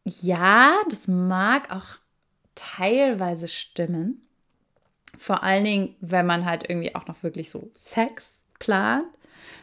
ja, 0.06 0.78
das 0.90 1.08
mag 1.08 1.72
auch 1.72 2.01
teilweise 2.56 3.48
stimmen. 3.48 4.28
Vor 5.18 5.44
allen 5.44 5.64
Dingen, 5.64 5.96
wenn 6.00 6.26
man 6.26 6.46
halt 6.46 6.70
irgendwie 6.70 6.96
auch 6.96 7.08
noch 7.08 7.24
wirklich 7.24 7.50
so 7.50 7.70
Sex 7.76 8.34
plant. 8.60 9.06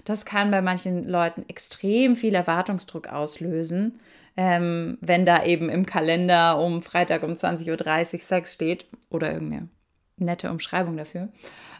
Das 0.05 0.25
kann 0.25 0.51
bei 0.51 0.63
manchen 0.63 1.09
Leuten 1.09 1.45
extrem 1.49 2.17
viel 2.17 2.35
Erwartungsdruck 2.35 3.09
auslösen, 3.09 4.01
ähm, 4.37 4.99
wenn 5.01 5.27
da 5.27 5.45
eben 5.45 5.69
im 5.69 5.87
Kalender 5.87 6.59
um 6.59 6.83
Freitag 6.83 7.23
um 7.23 7.33
20.30 7.33 8.15
Uhr 8.15 8.21
Sex 8.21 8.55
steht 8.55 8.87
oder 9.11 9.33
irgendeine 9.33 9.69
nette 10.17 10.51
Umschreibung 10.51 10.97
dafür. 10.97 11.29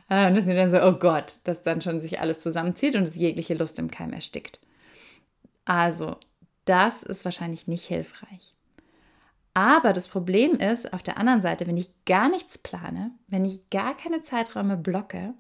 Äh, 0.09 0.33
dass 0.33 0.47
sie 0.47 0.55
dann 0.55 0.71
so, 0.71 0.83
oh 0.83 0.93
Gott, 0.93 1.39
dass 1.45 1.63
dann 1.63 1.81
schon 1.81 2.01
sich 2.01 2.21
alles 2.21 2.41
zusammenzieht 2.41 2.97
und 2.97 3.03
es 3.03 3.17
jegliche 3.17 3.55
Lust 3.55 3.79
im 3.79 3.91
Keim 3.91 4.13
erstickt. 4.13 4.59
Also, 5.65 6.17
das 6.65 7.03
ist 7.03 7.25
wahrscheinlich 7.25 7.67
nicht 7.67 7.85
hilfreich. 7.85 8.55
Aber 9.59 9.93
das 9.93 10.07
Problem 10.07 10.53
ist, 10.61 10.93
auf 10.93 11.03
der 11.03 11.19
anderen 11.19 11.41
Seite, 11.41 11.67
wenn 11.67 11.77
ich 11.77 11.91
gar 12.05 12.29
nichts 12.29 12.59
plane, 12.59 13.11
wenn 13.27 13.45
ich 13.45 13.71
gar 13.71 13.97
keine 13.97 14.23
Zeiträume 14.23 14.77
blocke, 14.77 15.35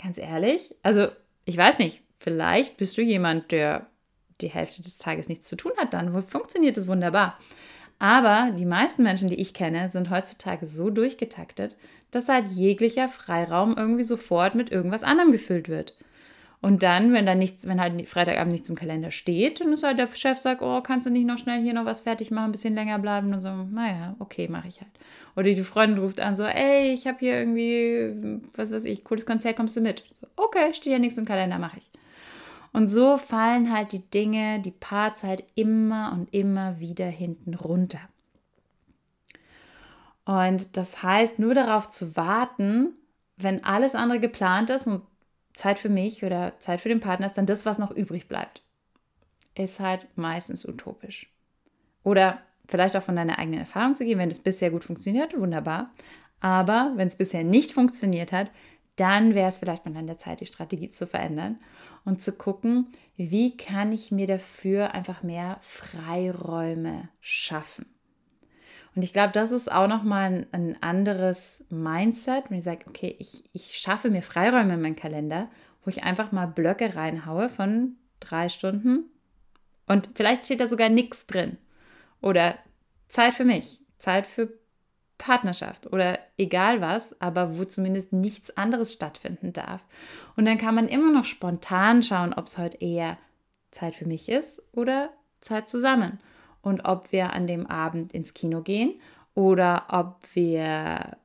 ganz 0.00 0.16
ehrlich, 0.16 0.76
also 0.84 1.08
ich 1.44 1.56
weiß 1.56 1.80
nicht, 1.80 2.02
vielleicht 2.20 2.76
bist 2.76 2.96
du 2.96 3.02
jemand, 3.02 3.50
der 3.50 3.88
die 4.40 4.46
Hälfte 4.46 4.80
des 4.80 4.96
Tages 4.98 5.28
nichts 5.28 5.48
zu 5.48 5.56
tun 5.56 5.72
hat, 5.76 5.92
dann 5.92 6.22
funktioniert 6.22 6.76
es 6.76 6.86
wunderbar. 6.86 7.36
Aber 7.98 8.52
die 8.56 8.64
meisten 8.64 9.02
Menschen, 9.02 9.26
die 9.26 9.40
ich 9.40 9.54
kenne, 9.54 9.88
sind 9.88 10.10
heutzutage 10.10 10.64
so 10.64 10.88
durchgetaktet, 10.88 11.76
dass 12.12 12.28
halt 12.28 12.52
jeglicher 12.52 13.08
Freiraum 13.08 13.76
irgendwie 13.76 14.04
sofort 14.04 14.54
mit 14.54 14.70
irgendwas 14.70 15.02
anderem 15.02 15.32
gefüllt 15.32 15.68
wird. 15.68 15.96
Und 16.64 16.82
dann, 16.82 17.12
wenn 17.12 17.26
da 17.26 17.34
nichts, 17.34 17.66
wenn 17.66 17.78
halt 17.78 18.08
Freitagabend 18.08 18.50
nichts 18.50 18.70
im 18.70 18.74
Kalender 18.74 19.10
steht, 19.10 19.60
dann 19.60 19.74
ist 19.74 19.82
halt 19.82 19.98
der 19.98 20.08
Chef 20.08 20.38
sagt, 20.38 20.62
oh, 20.62 20.80
kannst 20.80 21.04
du 21.04 21.10
nicht 21.10 21.26
noch 21.26 21.36
schnell 21.36 21.60
hier 21.60 21.74
noch 21.74 21.84
was 21.84 22.00
fertig 22.00 22.30
machen, 22.30 22.46
ein 22.46 22.52
bisschen 22.52 22.74
länger 22.74 22.98
bleiben 22.98 23.34
und 23.34 23.42
so, 23.42 23.50
naja, 23.50 24.16
okay, 24.18 24.48
mache 24.48 24.68
ich 24.68 24.80
halt. 24.80 24.90
Oder 25.36 25.52
die 25.52 25.62
Freundin 25.62 25.98
ruft 25.98 26.20
an, 26.20 26.36
so, 26.36 26.42
ey, 26.42 26.94
ich 26.94 27.06
habe 27.06 27.18
hier 27.18 27.38
irgendwie, 27.38 28.40
was 28.56 28.70
weiß 28.70 28.86
ich, 28.86 29.04
cooles 29.04 29.26
Konzert, 29.26 29.56
kommst 29.56 29.76
du 29.76 29.82
mit? 29.82 30.04
So, 30.18 30.26
okay, 30.36 30.72
steht 30.72 30.94
ja 30.94 30.98
nichts 30.98 31.18
im 31.18 31.26
Kalender, 31.26 31.58
mache 31.58 31.76
ich. 31.76 31.90
Und 32.72 32.88
so 32.88 33.18
fallen 33.18 33.70
halt 33.70 33.92
die 33.92 34.10
Dinge, 34.10 34.60
die 34.60 34.70
Parts 34.70 35.22
halt 35.22 35.44
immer 35.56 36.12
und 36.14 36.32
immer 36.32 36.80
wieder 36.80 37.08
hinten 37.08 37.52
runter. 37.52 38.00
Und 40.24 40.78
das 40.78 41.02
heißt, 41.02 41.38
nur 41.38 41.52
darauf 41.52 41.90
zu 41.90 42.16
warten, 42.16 42.94
wenn 43.36 43.64
alles 43.64 43.94
andere 43.94 44.18
geplant 44.18 44.70
ist 44.70 44.86
und 44.86 45.02
Zeit 45.54 45.78
für 45.78 45.88
mich 45.88 46.24
oder 46.24 46.58
Zeit 46.58 46.80
für 46.80 46.88
den 46.88 47.00
Partner 47.00 47.26
ist 47.26 47.38
dann 47.38 47.46
das, 47.46 47.64
was 47.64 47.78
noch 47.78 47.90
übrig 47.90 48.28
bleibt. 48.28 48.62
Ist 49.54 49.80
halt 49.80 50.06
meistens 50.16 50.68
utopisch. 50.68 51.30
Oder 52.02 52.42
vielleicht 52.66 52.96
auch 52.96 53.02
von 53.02 53.16
deiner 53.16 53.38
eigenen 53.38 53.60
Erfahrung 53.60 53.94
zu 53.94 54.04
gehen, 54.04 54.18
wenn 54.18 54.30
es 54.30 54.40
bisher 54.40 54.70
gut 54.70 54.84
funktioniert, 54.84 55.38
wunderbar. 55.38 55.90
Aber 56.40 56.92
wenn 56.96 57.08
es 57.08 57.16
bisher 57.16 57.44
nicht 57.44 57.72
funktioniert 57.72 58.32
hat, 58.32 58.50
dann 58.96 59.34
wäre 59.34 59.48
es 59.48 59.56
vielleicht 59.56 59.86
mal 59.86 59.96
an 59.96 60.06
der 60.06 60.18
Zeit, 60.18 60.40
die 60.40 60.46
Strategie 60.46 60.90
zu 60.90 61.06
verändern 61.06 61.58
und 62.04 62.22
zu 62.22 62.32
gucken, 62.32 62.88
wie 63.16 63.56
kann 63.56 63.92
ich 63.92 64.10
mir 64.10 64.26
dafür 64.26 64.92
einfach 64.92 65.22
mehr 65.22 65.58
Freiräume 65.62 67.08
schaffen. 67.20 67.86
Und 68.94 69.02
ich 69.02 69.12
glaube, 69.12 69.32
das 69.32 69.50
ist 69.50 69.70
auch 69.70 69.88
nochmal 69.88 70.24
ein, 70.24 70.46
ein 70.52 70.82
anderes 70.82 71.66
Mindset, 71.70 72.44
wenn 72.48 72.58
ich 72.58 72.64
sage, 72.64 72.84
okay, 72.86 73.16
ich, 73.18 73.44
ich 73.52 73.76
schaffe 73.76 74.10
mir 74.10 74.22
Freiräume 74.22 74.74
in 74.74 74.82
meinen 74.82 74.96
Kalender, 74.96 75.48
wo 75.84 75.90
ich 75.90 76.04
einfach 76.04 76.32
mal 76.32 76.46
Blöcke 76.46 76.94
reinhaue 76.94 77.48
von 77.48 77.96
drei 78.20 78.48
Stunden 78.48 79.10
und 79.86 80.10
vielleicht 80.14 80.44
steht 80.44 80.60
da 80.60 80.68
sogar 80.68 80.88
nichts 80.88 81.26
drin. 81.26 81.58
Oder 82.20 82.56
Zeit 83.08 83.34
für 83.34 83.44
mich, 83.44 83.80
Zeit 83.98 84.26
für 84.26 84.52
Partnerschaft 85.18 85.86
oder 85.92 86.18
egal 86.36 86.80
was, 86.80 87.20
aber 87.20 87.56
wo 87.56 87.64
zumindest 87.64 88.12
nichts 88.12 88.56
anderes 88.56 88.92
stattfinden 88.92 89.52
darf. 89.52 89.84
Und 90.36 90.44
dann 90.46 90.58
kann 90.58 90.74
man 90.74 90.88
immer 90.88 91.12
noch 91.12 91.24
spontan 91.24 92.02
schauen, 92.02 92.34
ob 92.34 92.46
es 92.46 92.58
heute 92.58 92.78
eher 92.78 93.18
Zeit 93.70 93.94
für 93.94 94.06
mich 94.06 94.28
ist 94.28 94.62
oder 94.72 95.10
Zeit 95.40 95.68
zusammen 95.68 96.18
und 96.64 96.84
ob 96.84 97.12
wir 97.12 97.32
an 97.32 97.46
dem 97.46 97.66
Abend 97.66 98.12
ins 98.12 98.34
Kino 98.34 98.62
gehen 98.62 98.94
oder 99.34 99.84
ob 99.90 100.20
wir 100.34 101.16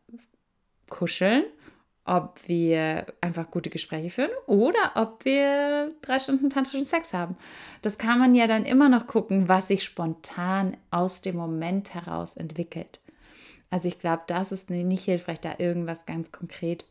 kuscheln, 0.89 1.46
ob 2.05 2.39
wir 2.48 3.05
einfach 3.22 3.51
gute 3.51 3.69
Gespräche 3.69 4.10
führen 4.10 4.31
oder 4.48 4.93
ob 4.96 5.24
wir 5.25 5.91
drei 6.01 6.19
Stunden 6.19 6.50
tantrischen 6.50 6.86
Sex 6.86 7.13
haben. 7.13 7.38
Das 7.81 7.98
kann 7.98 8.19
man 8.19 8.36
ja 8.36 8.48
dann 8.48 8.65
immer 8.65 8.89
noch 8.89 9.08
gucken, 9.08 9.48
was 9.48 9.67
sich 9.67 9.84
spontan 9.84 10.75
aus 10.91 11.22
dem 11.22 11.36
Moment 11.36 11.93
heraus 11.93 12.36
entwickelt. 12.36 13.00
Also 13.69 13.88
ich 13.88 14.00
glaube, 14.00 14.24
das 14.27 14.51
ist 14.51 14.72
nicht 14.72 15.03
hilfreich, 15.03 15.39
da 15.39 15.55
irgendwas 15.60 16.05
ganz 16.08 16.31
konkret 16.31 16.86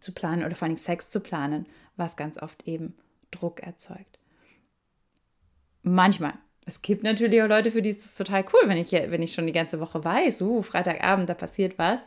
zu 0.00 0.12
planen 0.12 0.44
oder 0.44 0.56
vor 0.56 0.66
allem 0.66 0.76
Sex 0.76 1.08
zu 1.08 1.20
planen, 1.20 1.66
was 1.96 2.16
ganz 2.16 2.36
oft 2.42 2.66
eben 2.66 2.94
Druck 3.30 3.60
erzeugt. 3.60 4.18
Manchmal 5.82 6.34
es 6.64 6.82
gibt 6.82 7.02
natürlich 7.02 7.42
auch 7.42 7.48
Leute, 7.48 7.70
für 7.70 7.82
die 7.82 7.90
ist 7.90 8.04
es 8.04 8.14
total 8.14 8.44
cool, 8.52 8.68
wenn 8.68 8.78
ich, 8.78 8.92
wenn 8.92 9.22
ich 9.22 9.32
schon 9.32 9.46
die 9.46 9.52
ganze 9.52 9.80
Woche 9.80 10.04
weiß, 10.04 10.42
uh, 10.42 10.62
Freitagabend, 10.62 11.28
da 11.28 11.34
passiert 11.34 11.78
was. 11.78 12.00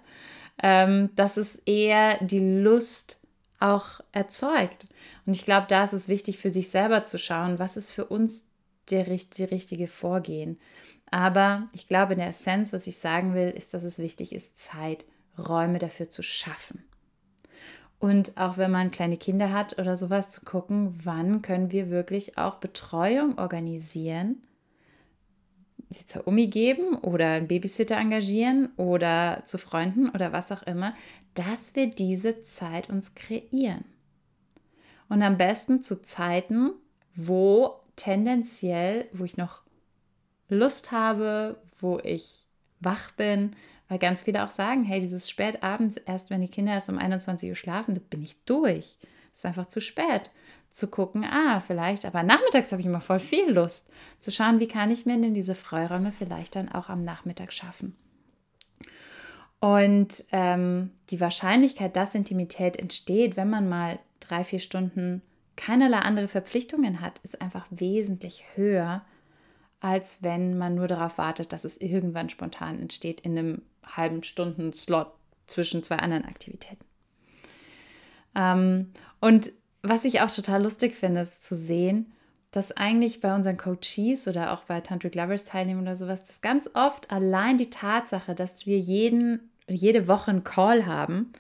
Ähm, 0.64 1.10
dass 1.16 1.36
es 1.36 1.58
eher 1.66 2.18
die 2.24 2.62
Lust 2.62 3.20
auch 3.60 4.00
erzeugt. 4.14 4.88
Und 5.26 5.34
ich 5.34 5.44
glaube, 5.44 5.68
da 5.68 5.84
ist 5.84 5.94
es 5.94 6.08
wichtig 6.08 6.38
für 6.38 6.52
sich 6.52 6.70
selber 6.70 7.04
zu 7.04 7.20
schauen, 7.20 7.60
was 7.60 7.76
ist 7.76 7.92
für 7.92 8.06
uns 8.06 8.46
der, 8.90 9.04
die 9.04 9.44
richtige 9.44 9.88
Vorgehen. 9.88 10.60
Aber 11.12 11.68
ich 11.74 11.88
glaube, 11.88 12.14
in 12.14 12.20
der 12.20 12.30
Essenz, 12.30 12.72
was 12.72 12.88
ich 12.88 12.98
sagen 12.98 13.34
will, 13.34 13.50
ist, 13.50 13.74
dass 13.74 13.84
es 13.84 14.00
wichtig 14.00 14.34
ist, 14.34 14.60
Zeit, 14.60 15.06
Räume 15.38 15.80
dafür 15.80 16.10
zu 16.10 16.24
schaffen. 16.24 16.84
Und 18.00 18.38
auch 18.38 18.58
wenn 18.58 18.72
man 18.72 18.92
kleine 18.92 19.18
Kinder 19.18 19.52
hat 19.52 19.80
oder 19.80 19.98
sowas, 19.98 20.30
zu 20.30 20.44
gucken, 20.44 21.00
wann 21.04 21.42
können 21.42 21.72
wir 21.72 21.90
wirklich 21.90 22.38
auch 22.38 22.56
Betreuung 22.56 23.38
organisieren, 23.38 24.44
sie 25.90 26.06
zur 26.06 26.28
Umi 26.28 26.48
geben 26.48 26.96
oder 26.96 27.30
einen 27.30 27.48
Babysitter 27.48 27.98
engagieren 27.98 28.70
oder 28.78 29.44
zu 29.46 29.58
Freunden 29.58 30.10
oder 30.10 30.34
was 30.34 30.52
auch 30.52 30.64
immer, 30.64 30.94
dass 31.36 31.76
wir 31.76 31.90
diese 31.90 32.42
Zeit 32.44 32.90
uns 32.90 33.16
kreieren. 33.16 33.86
Und 35.10 35.22
am 35.22 35.38
besten 35.38 35.84
zu 35.84 36.02
Zeiten, 36.02 36.72
wo 37.16 37.76
tendenziell, 37.96 39.08
wo 39.14 39.24
ich 39.24 39.38
noch 39.38 39.62
Lust 40.50 40.92
habe, 40.92 41.58
wo 41.80 42.00
ich 42.00 42.46
wach 42.80 43.12
bin, 43.12 43.56
weil 43.88 44.00
ganz 44.00 44.24
viele 44.24 44.44
auch 44.44 44.50
sagen, 44.50 44.84
hey, 44.84 45.00
dieses 45.00 45.30
Spätabends, 45.30 45.98
erst 45.98 46.30
wenn 46.30 46.42
die 46.42 46.48
Kinder 46.48 46.74
erst 46.74 46.90
um 46.90 46.98
21 46.98 47.50
Uhr 47.50 47.56
schlafen, 47.56 48.00
bin 48.10 48.22
ich 48.22 48.36
durch. 48.46 48.98
Das 49.32 49.40
ist 49.40 49.46
einfach 49.46 49.68
zu 49.68 49.82
spät. 49.82 50.32
Zu 50.72 50.88
gucken, 50.88 51.24
ah, 51.24 51.62
vielleicht, 51.66 52.06
aber 52.06 52.24
nachmittags 52.24 52.72
habe 52.72 52.82
ich 52.82 52.88
immer 52.88 53.02
voll 53.02 53.20
viel 53.20 53.50
Lust. 53.50 53.92
Zu 54.20 54.32
schauen, 54.32 54.60
wie 54.60 54.68
kann 54.68 54.92
ich 54.92 55.06
mir 55.06 55.20
denn 55.20 55.34
diese 55.34 55.56
Freiräume 55.56 56.12
vielleicht 56.12 56.56
dann 56.56 56.70
auch 56.70 56.90
am 56.90 57.04
Nachmittag 57.06 57.54
schaffen. 57.54 57.96
Und 59.62 60.26
ähm, 60.32 60.92
die 61.10 61.22
Wahrscheinlichkeit, 61.22 61.96
dass 61.96 62.14
Intimität 62.14 62.78
entsteht, 62.78 63.38
wenn 63.38 63.50
man 63.50 63.70
mal 63.70 64.00
drei, 64.20 64.44
vier 64.44 64.60
Stunden 64.60 65.22
keinerlei 65.56 66.00
andere 66.00 66.28
Verpflichtungen 66.28 67.00
hat, 67.00 67.20
ist 67.24 67.42
einfach 67.42 67.66
wesentlich 67.70 68.46
höher, 68.56 69.06
als 69.86 70.24
wenn 70.24 70.58
man 70.58 70.74
nur 70.74 70.88
darauf 70.88 71.20
wartet, 71.20 71.54
dass 71.54 71.64
es 71.64 71.80
irgendwann 71.80 72.30
spontan 72.30 72.80
entsteht 72.80 73.22
in 73.22 73.38
einem 73.38 73.62
halben 73.86 74.24
Stunden 74.24 74.74
Slot 74.74 75.12
zwischen 75.46 75.84
zwei 75.84 75.98
anderen 75.98 76.26
Aktivitäten. 76.26 76.84
Ähm, 78.34 78.94
und 79.22 79.52
was 79.84 80.04
ich 80.04 80.22
auch 80.22 80.32
total 80.32 80.64
lustig 80.64 80.96
finde, 80.96 81.22
ist 81.22 81.44
zu 81.44 81.56
sehen, 81.56 82.12
dass 82.50 82.72
eigentlich 82.72 83.22
bei 83.22 83.36
unseren 83.36 83.58
Coaches 83.58 84.28
oder 84.28 84.54
auch 84.54 84.64
bei 84.64 84.82
Tantric 84.82 85.14
Lovers 85.14 85.46
teilnehmen 85.46 85.84
oder 85.84 85.96
sowas, 85.96 86.26
dass 86.26 86.42
ganz 86.42 86.68
oft 86.74 87.12
allein 87.12 87.60
die 87.60 87.70
Tatsache, 87.70 88.34
dass 88.34 88.66
wir 88.66 88.80
jeden, 88.80 89.52
jede 89.68 90.08
Woche 90.08 90.32
einen 90.32 90.44
Call 90.44 90.88
haben 90.88 91.32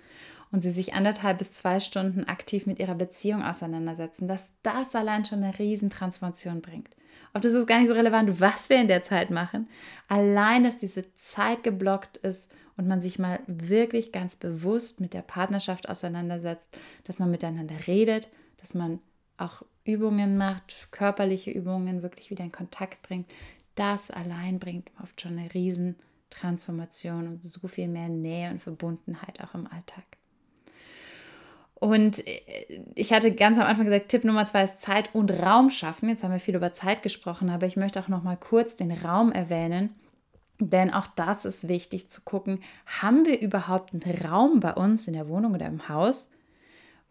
und 0.51 0.61
sie 0.61 0.69
sich 0.69 0.93
anderthalb 0.93 1.39
bis 1.39 1.51
zwei 1.53 1.79
Stunden 1.79 2.25
aktiv 2.25 2.67
mit 2.67 2.77
ihrer 2.77 2.93
Beziehung 2.93 3.43
auseinandersetzen, 3.43 4.27
dass 4.27 4.51
das 4.61 4.93
allein 4.93 5.25
schon 5.25 5.43
eine 5.43 5.57
Riesentransformation 5.57 6.61
bringt. 6.61 6.94
Ob 7.35 7.41
das 7.41 7.51
ist 7.51 7.67
gar 7.67 7.79
nicht 7.79 7.89
so 7.89 7.93
relevant, 7.93 8.39
was 8.39 8.69
wir 8.69 8.79
in 8.79 8.87
der 8.87 9.03
Zeit 9.03 9.29
machen. 9.29 9.67
Allein, 10.07 10.63
dass 10.63 10.77
diese 10.77 11.13
Zeit 11.15 11.63
geblockt 11.63 12.15
ist 12.15 12.49
und 12.77 12.87
man 12.87 13.01
sich 13.01 13.19
mal 13.19 13.41
wirklich 13.45 14.13
ganz 14.13 14.37
bewusst 14.37 15.01
mit 15.01 15.13
der 15.13 15.21
Partnerschaft 15.21 15.89
auseinandersetzt, 15.89 16.69
dass 17.03 17.19
man 17.19 17.29
miteinander 17.29 17.75
redet, 17.87 18.29
dass 18.61 18.73
man 18.73 19.01
auch 19.35 19.63
Übungen 19.83 20.37
macht, 20.37 20.87
körperliche 20.91 21.51
Übungen 21.51 22.03
wirklich 22.03 22.29
wieder 22.29 22.45
in 22.45 22.53
Kontakt 22.53 23.01
bringt. 23.01 23.29
Das 23.75 24.11
allein 24.11 24.57
bringt 24.57 24.89
oft 25.03 25.19
schon 25.19 25.37
eine 25.37 25.53
Riesentransformation 25.53 27.27
und 27.27 27.43
so 27.45 27.67
viel 27.67 27.89
mehr 27.89 28.07
Nähe 28.07 28.49
und 28.49 28.63
Verbundenheit 28.63 29.41
auch 29.41 29.53
im 29.55 29.67
Alltag. 29.67 30.05
Und 31.75 32.25
äh, 32.27 32.81
ich 32.95 33.13
hatte 33.13 33.33
ganz 33.33 33.57
am 33.57 33.65
Anfang 33.65 33.85
gesagt, 33.85 34.09
Tipp 34.09 34.23
Nummer 34.23 34.45
zwei 34.45 34.63
ist 34.63 34.81
Zeit 34.81 35.13
und 35.13 35.31
Raum 35.31 35.69
schaffen. 35.69 36.09
Jetzt 36.09 36.23
haben 36.23 36.31
wir 36.31 36.39
viel 36.39 36.55
über 36.55 36.73
Zeit 36.73 37.03
gesprochen, 37.03 37.49
aber 37.49 37.67
ich 37.67 37.75
möchte 37.75 37.99
auch 37.99 38.07
noch 38.07 38.23
mal 38.23 38.37
kurz 38.37 38.75
den 38.75 38.91
Raum 38.91 39.31
erwähnen, 39.31 39.93
denn 40.59 40.93
auch 40.93 41.07
das 41.07 41.43
ist 41.43 41.67
wichtig 41.67 42.09
zu 42.09 42.21
gucken, 42.21 42.63
haben 42.85 43.25
wir 43.25 43.39
überhaupt 43.41 43.93
einen 43.93 44.25
Raum 44.25 44.61
bei 44.61 44.73
uns 44.73 45.07
in 45.07 45.13
der 45.13 45.27
Wohnung 45.27 45.53
oder 45.53 45.67
im 45.67 45.89
Haus, 45.89 46.31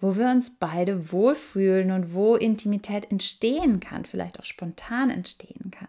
wo 0.01 0.17
wir 0.17 0.29
uns 0.29 0.57
beide 0.57 1.13
wohlfühlen 1.13 1.91
und 1.91 2.15
wo 2.15 2.37
Intimität 2.37 3.11
entstehen 3.11 3.81
kann, 3.81 4.07
vielleicht 4.07 4.41
auch 4.41 4.45
spontan 4.45 5.11
entstehen 5.11 5.71
kann. 5.71 5.89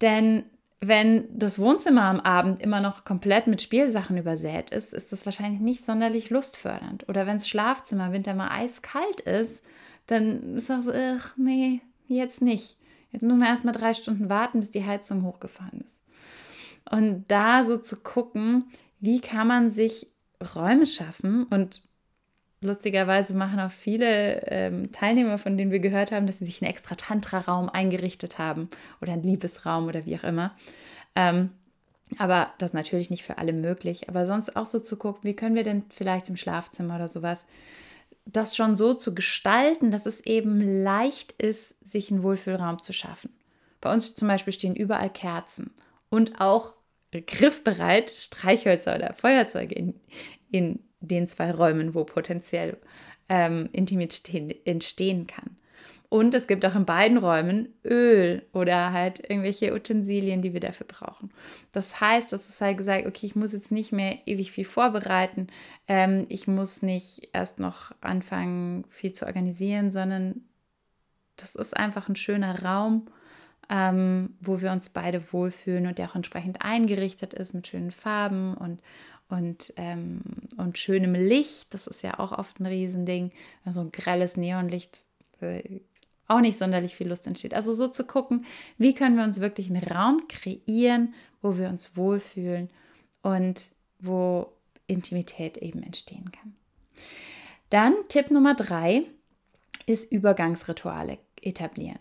Denn 0.00 0.44
wenn 0.80 1.26
das 1.32 1.58
Wohnzimmer 1.58 2.02
am 2.02 2.20
Abend 2.20 2.60
immer 2.60 2.80
noch 2.80 3.04
komplett 3.04 3.46
mit 3.46 3.62
Spielsachen 3.62 4.16
übersät 4.18 4.70
ist, 4.70 4.92
ist 4.92 5.10
das 5.10 5.24
wahrscheinlich 5.24 5.60
nicht 5.60 5.84
sonderlich 5.84 6.30
lustfördernd. 6.30 7.08
Oder 7.08 7.26
wenn 7.26 7.38
das 7.38 7.48
Schlafzimmer 7.48 8.06
im 8.06 8.12
Winter 8.12 8.34
mal 8.34 8.50
eiskalt 8.50 9.20
ist, 9.22 9.62
dann 10.06 10.56
ist 10.56 10.70
auch 10.70 10.82
so, 10.82 10.92
ach 10.92 11.36
nee, 11.36 11.80
jetzt 12.08 12.42
nicht. 12.42 12.76
Jetzt 13.10 13.22
muss 13.22 13.32
man 13.32 13.48
erstmal 13.48 13.74
drei 13.74 13.94
Stunden 13.94 14.28
warten, 14.28 14.60
bis 14.60 14.70
die 14.70 14.84
Heizung 14.84 15.22
hochgefahren 15.24 15.80
ist. 15.80 16.02
Und 16.90 17.24
da 17.28 17.64
so 17.64 17.78
zu 17.78 17.96
gucken, 17.96 18.70
wie 19.00 19.20
kann 19.20 19.48
man 19.48 19.70
sich 19.70 20.08
Räume 20.54 20.86
schaffen 20.86 21.44
und 21.44 21.82
lustigerweise 22.60 23.34
machen 23.34 23.60
auch 23.60 23.70
viele 23.70 24.42
ähm, 24.46 24.92
Teilnehmer, 24.92 25.38
von 25.38 25.56
denen 25.56 25.70
wir 25.70 25.80
gehört 25.80 26.12
haben, 26.12 26.26
dass 26.26 26.38
sie 26.38 26.46
sich 26.46 26.62
einen 26.62 26.70
extra 26.70 26.94
Tantra-Raum 26.94 27.68
eingerichtet 27.68 28.38
haben 28.38 28.70
oder 29.00 29.12
einen 29.12 29.22
Liebesraum 29.22 29.86
oder 29.86 30.06
wie 30.06 30.16
auch 30.16 30.24
immer. 30.24 30.56
Ähm, 31.14 31.50
aber 32.18 32.52
das 32.58 32.70
ist 32.70 32.74
natürlich 32.74 33.10
nicht 33.10 33.24
für 33.24 33.38
alle 33.38 33.52
möglich. 33.52 34.08
Aber 34.08 34.26
sonst 34.26 34.56
auch 34.56 34.66
so 34.66 34.78
zu 34.78 34.96
gucken, 34.96 35.24
wie 35.24 35.34
können 35.34 35.56
wir 35.56 35.64
denn 35.64 35.84
vielleicht 35.90 36.28
im 36.28 36.36
Schlafzimmer 36.36 36.96
oder 36.96 37.08
sowas 37.08 37.46
das 38.26 38.56
schon 38.56 38.76
so 38.76 38.92
zu 38.92 39.14
gestalten, 39.14 39.92
dass 39.92 40.04
es 40.04 40.20
eben 40.26 40.82
leicht 40.82 41.32
ist, 41.32 41.76
sich 41.88 42.10
einen 42.10 42.24
Wohlfühlraum 42.24 42.82
zu 42.82 42.92
schaffen. 42.92 43.32
Bei 43.80 43.92
uns 43.92 44.16
zum 44.16 44.26
Beispiel 44.26 44.52
stehen 44.52 44.74
überall 44.74 45.10
Kerzen 45.10 45.70
und 46.10 46.40
auch 46.40 46.72
griffbereit 47.12 48.10
Streichhölzer 48.10 48.96
oder 48.96 49.14
Feuerzeuge 49.14 49.74
in, 49.74 49.94
in 50.50 50.80
den 51.00 51.28
zwei 51.28 51.50
Räumen, 51.50 51.94
wo 51.94 52.04
potenziell 52.04 52.78
ähm, 53.28 53.68
Intimität 53.72 54.66
entstehen 54.66 55.26
kann. 55.26 55.56
Und 56.08 56.34
es 56.34 56.46
gibt 56.46 56.64
auch 56.64 56.76
in 56.76 56.84
beiden 56.84 57.18
Räumen 57.18 57.68
Öl 57.84 58.42
oder 58.52 58.92
halt 58.92 59.28
irgendwelche 59.28 59.74
Utensilien, 59.74 60.40
die 60.40 60.52
wir 60.52 60.60
dafür 60.60 60.86
brauchen. 60.86 61.30
Das 61.72 62.00
heißt, 62.00 62.32
das 62.32 62.48
ist 62.48 62.60
halt 62.60 62.78
gesagt, 62.78 63.06
okay, 63.06 63.26
ich 63.26 63.34
muss 63.34 63.52
jetzt 63.52 63.72
nicht 63.72 63.92
mehr 63.92 64.18
ewig 64.26 64.52
viel 64.52 64.64
vorbereiten. 64.64 65.48
Ähm, 65.88 66.26
ich 66.28 66.46
muss 66.46 66.82
nicht 66.82 67.30
erst 67.32 67.58
noch 67.58 67.92
anfangen, 68.00 68.84
viel 68.88 69.12
zu 69.12 69.26
organisieren, 69.26 69.90
sondern 69.90 70.42
das 71.36 71.56
ist 71.56 71.76
einfach 71.76 72.08
ein 72.08 72.16
schöner 72.16 72.62
Raum, 72.62 73.08
ähm, 73.68 74.36
wo 74.40 74.60
wir 74.60 74.70
uns 74.70 74.90
beide 74.90 75.32
wohlfühlen 75.32 75.86
und 75.86 75.98
der 75.98 76.08
auch 76.08 76.14
entsprechend 76.14 76.62
eingerichtet 76.62 77.34
ist 77.34 77.52
mit 77.52 77.66
schönen 77.66 77.90
Farben 77.90 78.54
und, 78.54 78.80
und, 79.28 79.72
ähm, 79.76 80.20
und 80.56 80.78
schönem 80.78 81.14
Licht. 81.14 81.72
Das 81.74 81.86
ist 81.86 82.02
ja 82.02 82.18
auch 82.18 82.32
oft 82.32 82.60
ein 82.60 82.66
Riesending. 82.66 83.32
So 83.72 83.80
ein 83.80 83.92
grelles 83.92 84.36
Neonlicht 84.36 85.04
äh, 85.40 85.80
auch 86.28 86.40
nicht 86.40 86.58
sonderlich 86.58 86.94
viel 86.94 87.08
Lust 87.08 87.26
entsteht. 87.26 87.54
Also 87.54 87.72
so 87.74 87.88
zu 87.88 88.04
gucken, 88.04 88.44
wie 88.78 88.94
können 88.94 89.16
wir 89.16 89.24
uns 89.24 89.40
wirklich 89.40 89.70
einen 89.70 89.84
Raum 89.84 90.26
kreieren, 90.28 91.14
wo 91.40 91.56
wir 91.56 91.68
uns 91.68 91.96
wohlfühlen 91.96 92.68
und 93.22 93.64
wo 94.00 94.52
Intimität 94.86 95.56
eben 95.58 95.82
entstehen 95.82 96.30
kann. 96.32 96.54
Dann 97.70 97.94
Tipp 98.08 98.30
Nummer 98.30 98.54
drei 98.54 99.04
ist 99.86 100.10
Übergangsrituale 100.10 101.18
etablieren. 101.40 101.98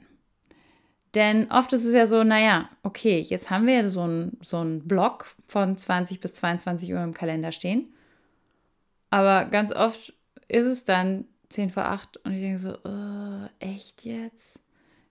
Denn 1.15 1.49
oft 1.49 1.71
ist 1.71 1.86
es 1.86 1.93
ja 1.93 2.06
so, 2.06 2.23
naja, 2.23 2.69
okay, 2.84 3.19
jetzt 3.19 3.49
haben 3.49 3.67
wir 3.67 3.89
so 3.89 4.01
einen 4.01 4.38
so 4.41 4.63
Block 4.84 5.34
von 5.47 5.78
20 5.78 6.19
bis 6.19 6.34
22 6.36 6.91
Uhr 6.91 7.01
im 7.01 7.13
Kalender 7.13 7.54
stehen. 7.54 7.93
Aber 9.10 9.45
ganz 9.45 9.71
oft 9.71 10.13
ist 10.49 10.65
es 10.65 10.84
dann 10.84 11.25
10 11.49 11.69
vor 11.69 11.86
8 11.86 12.17
und 12.17 12.34
ich 12.34 12.41
denke 12.41 12.60
so, 12.60 12.78
oh, 12.84 13.47
echt 13.60 14.04
jetzt? 14.04 14.60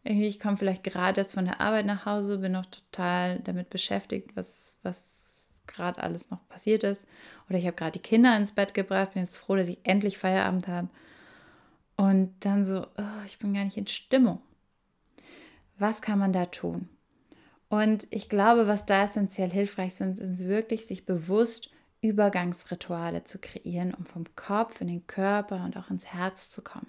Ich 0.02 0.38
komme 0.38 0.58
vielleicht 0.58 0.84
gerade 0.84 1.18
erst 1.18 1.32
von 1.32 1.46
der 1.46 1.62
Arbeit 1.62 1.86
nach 1.86 2.04
Hause, 2.04 2.36
bin 2.36 2.52
noch 2.52 2.66
total 2.66 3.40
damit 3.40 3.70
beschäftigt, 3.70 4.36
was, 4.36 4.76
was 4.82 5.40
gerade 5.66 6.02
alles 6.02 6.30
noch 6.30 6.46
passiert 6.50 6.84
ist. 6.84 7.06
Oder 7.48 7.58
ich 7.58 7.66
habe 7.66 7.76
gerade 7.76 7.92
die 7.92 8.06
Kinder 8.06 8.36
ins 8.36 8.52
Bett 8.52 8.74
gebracht, 8.74 9.14
bin 9.14 9.22
jetzt 9.22 9.38
froh, 9.38 9.56
dass 9.56 9.68
ich 9.68 9.78
endlich 9.84 10.18
Feierabend 10.18 10.68
habe. 10.68 10.88
Und 11.96 12.34
dann 12.40 12.66
so, 12.66 12.86
oh, 12.98 13.24
ich 13.24 13.38
bin 13.38 13.54
gar 13.54 13.64
nicht 13.64 13.78
in 13.78 13.86
Stimmung. 13.86 14.42
Was 15.78 16.02
kann 16.02 16.18
man 16.18 16.32
da 16.32 16.46
tun? 16.46 16.88
Und 17.68 18.06
ich 18.10 18.28
glaube, 18.28 18.66
was 18.66 18.86
da 18.86 19.04
essentiell 19.04 19.50
hilfreich 19.50 19.94
sind, 19.94 20.16
sind 20.16 20.38
wirklich 20.38 20.86
sich 20.86 21.06
bewusst 21.06 21.70
Übergangsrituale 22.02 23.24
zu 23.24 23.38
kreieren, 23.38 23.94
um 23.94 24.04
vom 24.04 24.24
Kopf 24.36 24.80
in 24.80 24.88
den 24.88 25.06
Körper 25.06 25.64
und 25.64 25.76
auch 25.76 25.90
ins 25.90 26.06
Herz 26.06 26.50
zu 26.50 26.62
kommen. 26.62 26.88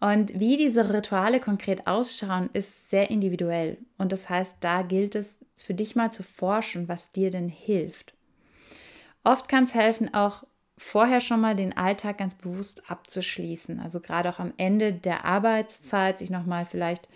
Und 0.00 0.38
wie 0.40 0.56
diese 0.56 0.92
Rituale 0.92 1.38
konkret 1.38 1.86
ausschauen, 1.86 2.50
ist 2.52 2.90
sehr 2.90 3.10
individuell. 3.10 3.78
Und 3.98 4.10
das 4.10 4.28
heißt, 4.28 4.56
da 4.60 4.82
gilt 4.82 5.14
es 5.14 5.38
für 5.54 5.74
dich 5.74 5.94
mal 5.94 6.10
zu 6.10 6.24
forschen, 6.24 6.88
was 6.88 7.12
dir 7.12 7.30
denn 7.30 7.48
hilft. 7.48 8.12
Oft 9.22 9.48
kann 9.48 9.62
es 9.62 9.74
helfen, 9.74 10.12
auch 10.12 10.42
vorher 10.76 11.20
schon 11.20 11.40
mal 11.40 11.54
den 11.54 11.76
Alltag 11.76 12.18
ganz 12.18 12.34
bewusst 12.34 12.90
abzuschließen. 12.90 13.78
Also 13.78 14.00
gerade 14.00 14.28
auch 14.28 14.40
am 14.40 14.52
Ende 14.56 14.92
der 14.92 15.24
Arbeitszeit 15.24 16.18
sich 16.18 16.30
nochmal 16.30 16.66
vielleicht 16.66 17.08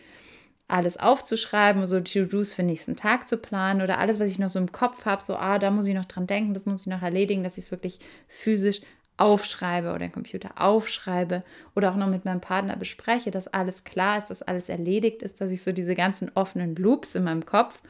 alles 0.68 0.96
aufzuschreiben, 0.96 1.86
so 1.86 2.00
To-Dos 2.00 2.52
für 2.52 2.62
den 2.62 2.66
nächsten 2.66 2.96
Tag 2.96 3.28
zu 3.28 3.36
planen 3.36 3.82
oder 3.82 3.98
alles, 3.98 4.18
was 4.18 4.30
ich 4.30 4.38
noch 4.38 4.50
so 4.50 4.58
im 4.58 4.72
Kopf 4.72 5.04
habe, 5.04 5.22
so, 5.22 5.36
ah, 5.36 5.58
da 5.58 5.70
muss 5.70 5.86
ich 5.86 5.94
noch 5.94 6.06
dran 6.06 6.26
denken, 6.26 6.54
das 6.54 6.66
muss 6.66 6.80
ich 6.82 6.86
noch 6.86 7.02
erledigen, 7.02 7.44
dass 7.44 7.56
ich 7.56 7.66
es 7.66 7.70
wirklich 7.70 8.00
physisch 8.26 8.80
aufschreibe 9.16 9.90
oder 9.90 10.00
den 10.00 10.12
Computer 10.12 10.50
aufschreibe 10.56 11.42
oder 11.74 11.90
auch 11.90 11.96
noch 11.96 12.08
mit 12.08 12.24
meinem 12.24 12.40
Partner 12.40 12.76
bespreche, 12.76 13.30
dass 13.30 13.48
alles 13.48 13.84
klar 13.84 14.18
ist, 14.18 14.28
dass 14.28 14.42
alles 14.42 14.68
erledigt 14.68 15.22
ist, 15.22 15.40
dass 15.40 15.50
ich 15.50 15.62
so 15.62 15.72
diese 15.72 15.94
ganzen 15.94 16.30
offenen 16.34 16.74
Loops 16.76 17.14
in 17.14 17.24
meinem 17.24 17.46
Kopf 17.46 17.80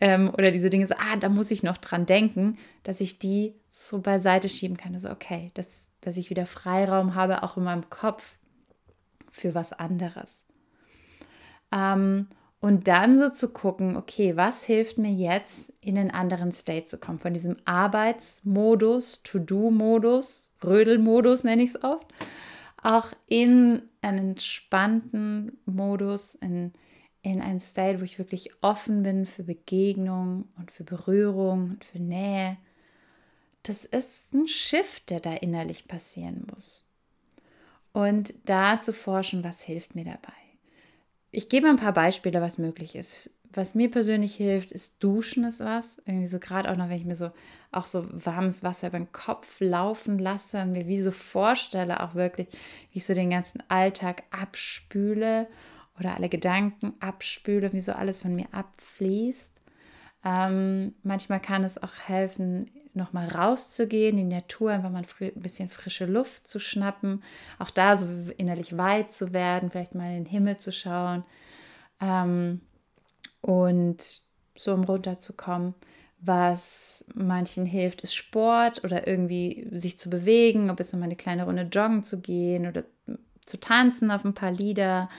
ähm, 0.00 0.30
oder 0.30 0.50
diese 0.50 0.70
Dinge 0.70 0.86
so, 0.86 0.94
ah, 0.94 1.16
da 1.16 1.28
muss 1.28 1.50
ich 1.50 1.62
noch 1.62 1.78
dran 1.78 2.06
denken, 2.06 2.58
dass 2.82 3.00
ich 3.00 3.18
die 3.18 3.54
so 3.70 4.00
beiseite 4.00 4.48
schieben 4.48 4.76
kann. 4.76 4.94
Also 4.94 5.10
okay, 5.10 5.50
dass, 5.54 5.90
dass 6.02 6.16
ich 6.16 6.30
wieder 6.30 6.46
Freiraum 6.46 7.14
habe, 7.14 7.42
auch 7.42 7.56
in 7.56 7.64
meinem 7.64 7.90
Kopf 7.90 8.36
für 9.32 9.54
was 9.54 9.72
anderes. 9.72 10.44
Ähm, 11.74 12.28
und 12.60 12.88
dann 12.88 13.18
so 13.18 13.28
zu 13.28 13.52
gucken, 13.52 13.94
okay, 13.94 14.38
was 14.38 14.64
hilft 14.64 14.96
mir 14.96 15.12
jetzt, 15.12 15.70
in 15.82 15.98
einen 15.98 16.10
anderen 16.10 16.50
State 16.50 16.86
zu 16.86 16.98
kommen? 16.98 17.18
Von 17.18 17.34
diesem 17.34 17.58
Arbeitsmodus, 17.66 19.22
To-Do-Modus, 19.22 20.54
Rödelmodus 20.64 21.44
nenne 21.44 21.62
ich 21.62 21.74
es 21.74 21.84
oft, 21.84 22.06
auch 22.82 23.08
in 23.26 23.82
einen 24.00 24.30
entspannten 24.30 25.58
Modus, 25.66 26.36
in, 26.36 26.72
in 27.20 27.42
einen 27.42 27.60
State, 27.60 28.00
wo 28.00 28.04
ich 28.04 28.18
wirklich 28.18 28.50
offen 28.62 29.02
bin 29.02 29.26
für 29.26 29.42
Begegnung 29.42 30.48
und 30.56 30.70
für 30.70 30.84
Berührung 30.84 31.72
und 31.72 31.84
für 31.84 31.98
Nähe. 31.98 32.56
Das 33.62 33.84
ist 33.84 34.32
ein 34.32 34.48
Shift, 34.48 35.10
der 35.10 35.20
da 35.20 35.34
innerlich 35.34 35.86
passieren 35.86 36.46
muss. 36.50 36.82
Und 37.92 38.32
da 38.46 38.80
zu 38.80 38.94
forschen, 38.94 39.44
was 39.44 39.60
hilft 39.60 39.94
mir 39.94 40.04
dabei? 40.04 40.43
Ich 41.36 41.48
gebe 41.48 41.68
ein 41.68 41.76
paar 41.76 41.92
Beispiele, 41.92 42.40
was 42.40 42.58
möglich 42.58 42.94
ist. 42.94 43.28
Was 43.52 43.74
mir 43.74 43.90
persönlich 43.90 44.36
hilft, 44.36 44.70
ist 44.70 45.02
Duschen 45.02 45.42
ist 45.42 45.58
was. 45.58 46.00
Irgendwie 46.06 46.28
so 46.28 46.38
gerade 46.38 46.70
auch 46.70 46.76
noch, 46.76 46.88
wenn 46.88 46.96
ich 46.96 47.04
mir 47.04 47.16
so 47.16 47.30
auch 47.72 47.86
so 47.86 48.06
warmes 48.24 48.62
Wasser 48.62 48.88
über 48.88 48.98
den 48.98 49.10
Kopf 49.10 49.60
laufen 49.60 50.20
lasse 50.20 50.62
und 50.62 50.72
mir 50.72 50.86
wie 50.86 51.02
so 51.02 51.10
vorstelle, 51.10 52.04
auch 52.04 52.14
wirklich, 52.14 52.46
wie 52.92 52.98
ich 52.98 53.04
so 53.04 53.14
den 53.14 53.30
ganzen 53.30 53.62
Alltag 53.68 54.22
abspüle 54.30 55.48
oder 55.98 56.14
alle 56.14 56.28
Gedanken 56.28 56.94
abspüle, 57.00 57.72
wie 57.72 57.80
so 57.80 57.92
alles 57.92 58.20
von 58.20 58.36
mir 58.36 58.46
abfließt. 58.52 59.53
Ähm, 60.24 60.94
manchmal 61.02 61.40
kann 61.40 61.64
es 61.64 61.82
auch 61.82 61.94
helfen, 62.06 62.70
nochmal 62.94 63.28
rauszugehen, 63.28 64.18
in 64.18 64.30
die 64.30 64.36
Natur, 64.36 64.70
einfach 64.70 64.90
mal 64.90 65.04
ein 65.20 65.32
bisschen 65.42 65.68
frische 65.68 66.06
Luft 66.06 66.48
zu 66.48 66.60
schnappen, 66.60 67.22
auch 67.58 67.70
da 67.70 67.96
so 67.96 68.06
innerlich 68.36 68.76
weit 68.76 69.12
zu 69.12 69.32
werden, 69.32 69.70
vielleicht 69.70 69.94
mal 69.94 70.10
in 70.10 70.24
den 70.24 70.30
Himmel 70.30 70.58
zu 70.58 70.72
schauen 70.72 71.24
ähm, 72.00 72.60
und 73.40 74.20
so 74.56 74.72
um 74.72 74.84
runterzukommen. 74.84 75.74
Was 76.20 77.04
manchen 77.12 77.66
hilft, 77.66 78.00
ist 78.00 78.14
Sport 78.14 78.82
oder 78.82 79.06
irgendwie 79.06 79.68
sich 79.72 79.98
zu 79.98 80.08
bewegen, 80.08 80.70
ob 80.70 80.80
es 80.80 80.94
um 80.94 81.02
eine 81.02 81.16
kleine 81.16 81.44
Runde 81.44 81.68
joggen 81.70 82.02
zu 82.02 82.20
gehen 82.20 82.66
oder 82.66 82.84
zu 83.44 83.60
tanzen 83.60 84.10
auf 84.10 84.24
ein 84.24 84.32
paar 84.32 84.52
Lieder, 84.52 85.10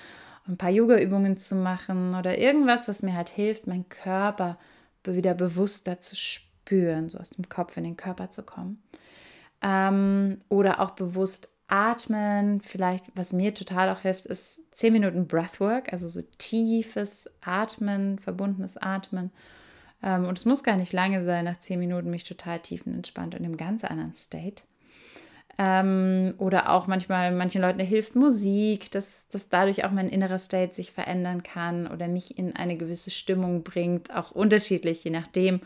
ein 0.47 0.57
paar 0.57 0.71
Yoga-Übungen 0.71 1.37
zu 1.37 1.55
machen 1.55 2.15
oder 2.15 2.39
irgendwas, 2.39 2.87
was 2.87 3.03
mir 3.03 3.13
halt 3.13 3.29
hilft, 3.29 3.67
meinen 3.67 3.87
Körper 3.87 4.57
wieder 5.13 5.33
bewusster 5.33 5.99
zu 6.01 6.15
spüren 6.15 7.09
so 7.09 7.19
aus 7.19 7.29
dem 7.29 7.47
Kopf 7.47 7.77
in 7.77 7.83
den 7.83 7.97
Körper 7.97 8.31
zu 8.31 8.43
kommen. 8.43 8.81
Ähm, 9.61 10.41
oder 10.49 10.79
auch 10.79 10.91
bewusst 10.91 11.51
atmen. 11.67 12.61
Vielleicht, 12.61 13.05
was 13.15 13.33
mir 13.33 13.53
total 13.53 13.89
auch 13.89 14.01
hilft, 14.01 14.25
ist 14.25 14.75
10 14.75 14.93
Minuten 14.93 15.27
Breathwork, 15.27 15.91
also 15.91 16.07
so 16.07 16.21
tiefes 16.37 17.29
Atmen, 17.41 18.19
verbundenes 18.19 18.77
Atmen. 18.77 19.31
Ähm, 20.03 20.25
und 20.25 20.37
es 20.37 20.45
muss 20.45 20.63
gar 20.63 20.77
nicht 20.77 20.93
lange 20.93 21.23
sein, 21.23 21.45
nach 21.45 21.57
10 21.57 21.79
Minuten 21.79 22.09
mich 22.09 22.23
total 22.23 22.59
tiefenentspannt 22.59 23.35
und 23.35 23.43
im 23.43 23.57
ganz 23.57 23.83
anderen 23.83 24.13
State. 24.13 24.63
Ähm, 25.57 26.33
oder 26.37 26.69
auch 26.69 26.87
manchmal, 26.87 27.31
manchen 27.31 27.61
Leuten 27.61 27.79
hilft 27.79 28.15
Musik, 28.15 28.91
dass, 28.91 29.25
dass 29.29 29.47
dadurch 29.47 29.85
auch 29.85 29.91
mein 29.91 30.09
innerer 30.09 30.37
State 30.39 30.73
sich 30.73 30.91
verändern 30.91 31.43
kann 31.43 31.87
oder 31.87 32.07
mich 32.09 32.37
in 32.37 32.55
eine 32.55 32.75
gewisse 32.75 33.11
Stimmung 33.11 33.63
bringt, 33.63 34.13
auch 34.13 34.31
unterschiedlich, 34.31 35.03
je 35.05 35.11
nachdem, 35.11 35.61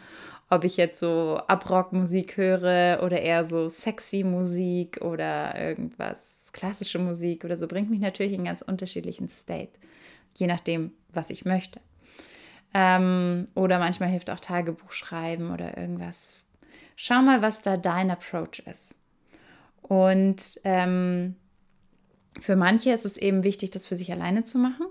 ob 0.52 0.64
ich 0.64 0.78
jetzt 0.78 1.00
so 1.00 1.42
Abrockmusik 1.48 2.38
höre 2.38 3.02
oder 3.04 3.20
eher 3.22 3.44
so 3.44 3.68
sexy 3.68 4.24
Musik 4.24 5.00
oder 5.02 5.60
irgendwas, 5.60 6.52
klassische 6.54 7.00
Musik 7.00 7.44
oder 7.44 7.56
so, 7.56 7.68
bringt 7.68 7.90
mich 7.90 8.00
natürlich 8.00 8.34
in 8.34 8.46
ganz 8.46 8.62
unterschiedlichen 8.62 9.30
State, 9.30 9.72
je 10.36 10.46
nachdem, 10.46 10.92
was 11.14 11.32
ich 11.32 11.46
möchte. 11.46 11.80
Ähm, 12.76 13.48
oder 13.56 13.80
manchmal 13.80 14.10
hilft 14.10 14.30
auch 14.30 14.40
Tagebuch 14.40 14.92
schreiben 14.92 15.52
oder 15.52 15.78
irgendwas. 15.78 16.40
Schau 16.96 17.22
mal, 17.22 17.42
was 17.42 17.64
da 17.64 17.78
dein 17.78 18.12
Approach 18.12 18.60
ist. 18.66 18.99
Und 19.82 20.60
ähm, 20.64 21.36
für 22.42 22.56
manche 22.56 22.92
ist 22.92 23.06
es 23.06 23.18
eben 23.18 23.44
wichtig, 23.44 23.72
das 23.72 23.86
für 23.86 23.96
sich 23.96 24.12
alleine 24.12 24.44
zu 24.44 24.58
machen. 24.58 24.86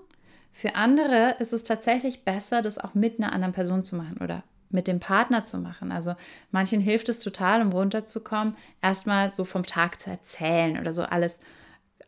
Für 0.51 0.75
andere 0.75 1.35
ist 1.39 1.53
es 1.53 1.63
tatsächlich 1.63 2.23
besser, 2.23 2.61
das 2.61 2.77
auch 2.77 2.93
mit 2.93 3.19
einer 3.19 3.31
anderen 3.31 3.53
Person 3.53 3.83
zu 3.83 3.95
machen 3.95 4.17
oder 4.21 4.43
mit 4.69 4.87
dem 4.87 4.99
Partner 4.99 5.43
zu 5.45 5.57
machen. 5.57 5.91
Also 5.91 6.15
manchen 6.51 6.79
hilft 6.79 7.09
es 7.09 7.19
total, 7.19 7.61
um 7.61 7.71
runterzukommen, 7.71 8.55
erstmal 8.81 9.31
so 9.31 9.45
vom 9.45 9.65
Tag 9.65 9.99
zu 9.99 10.09
erzählen 10.09 10.79
oder 10.79 10.93
so 10.93 11.03
alles 11.03 11.39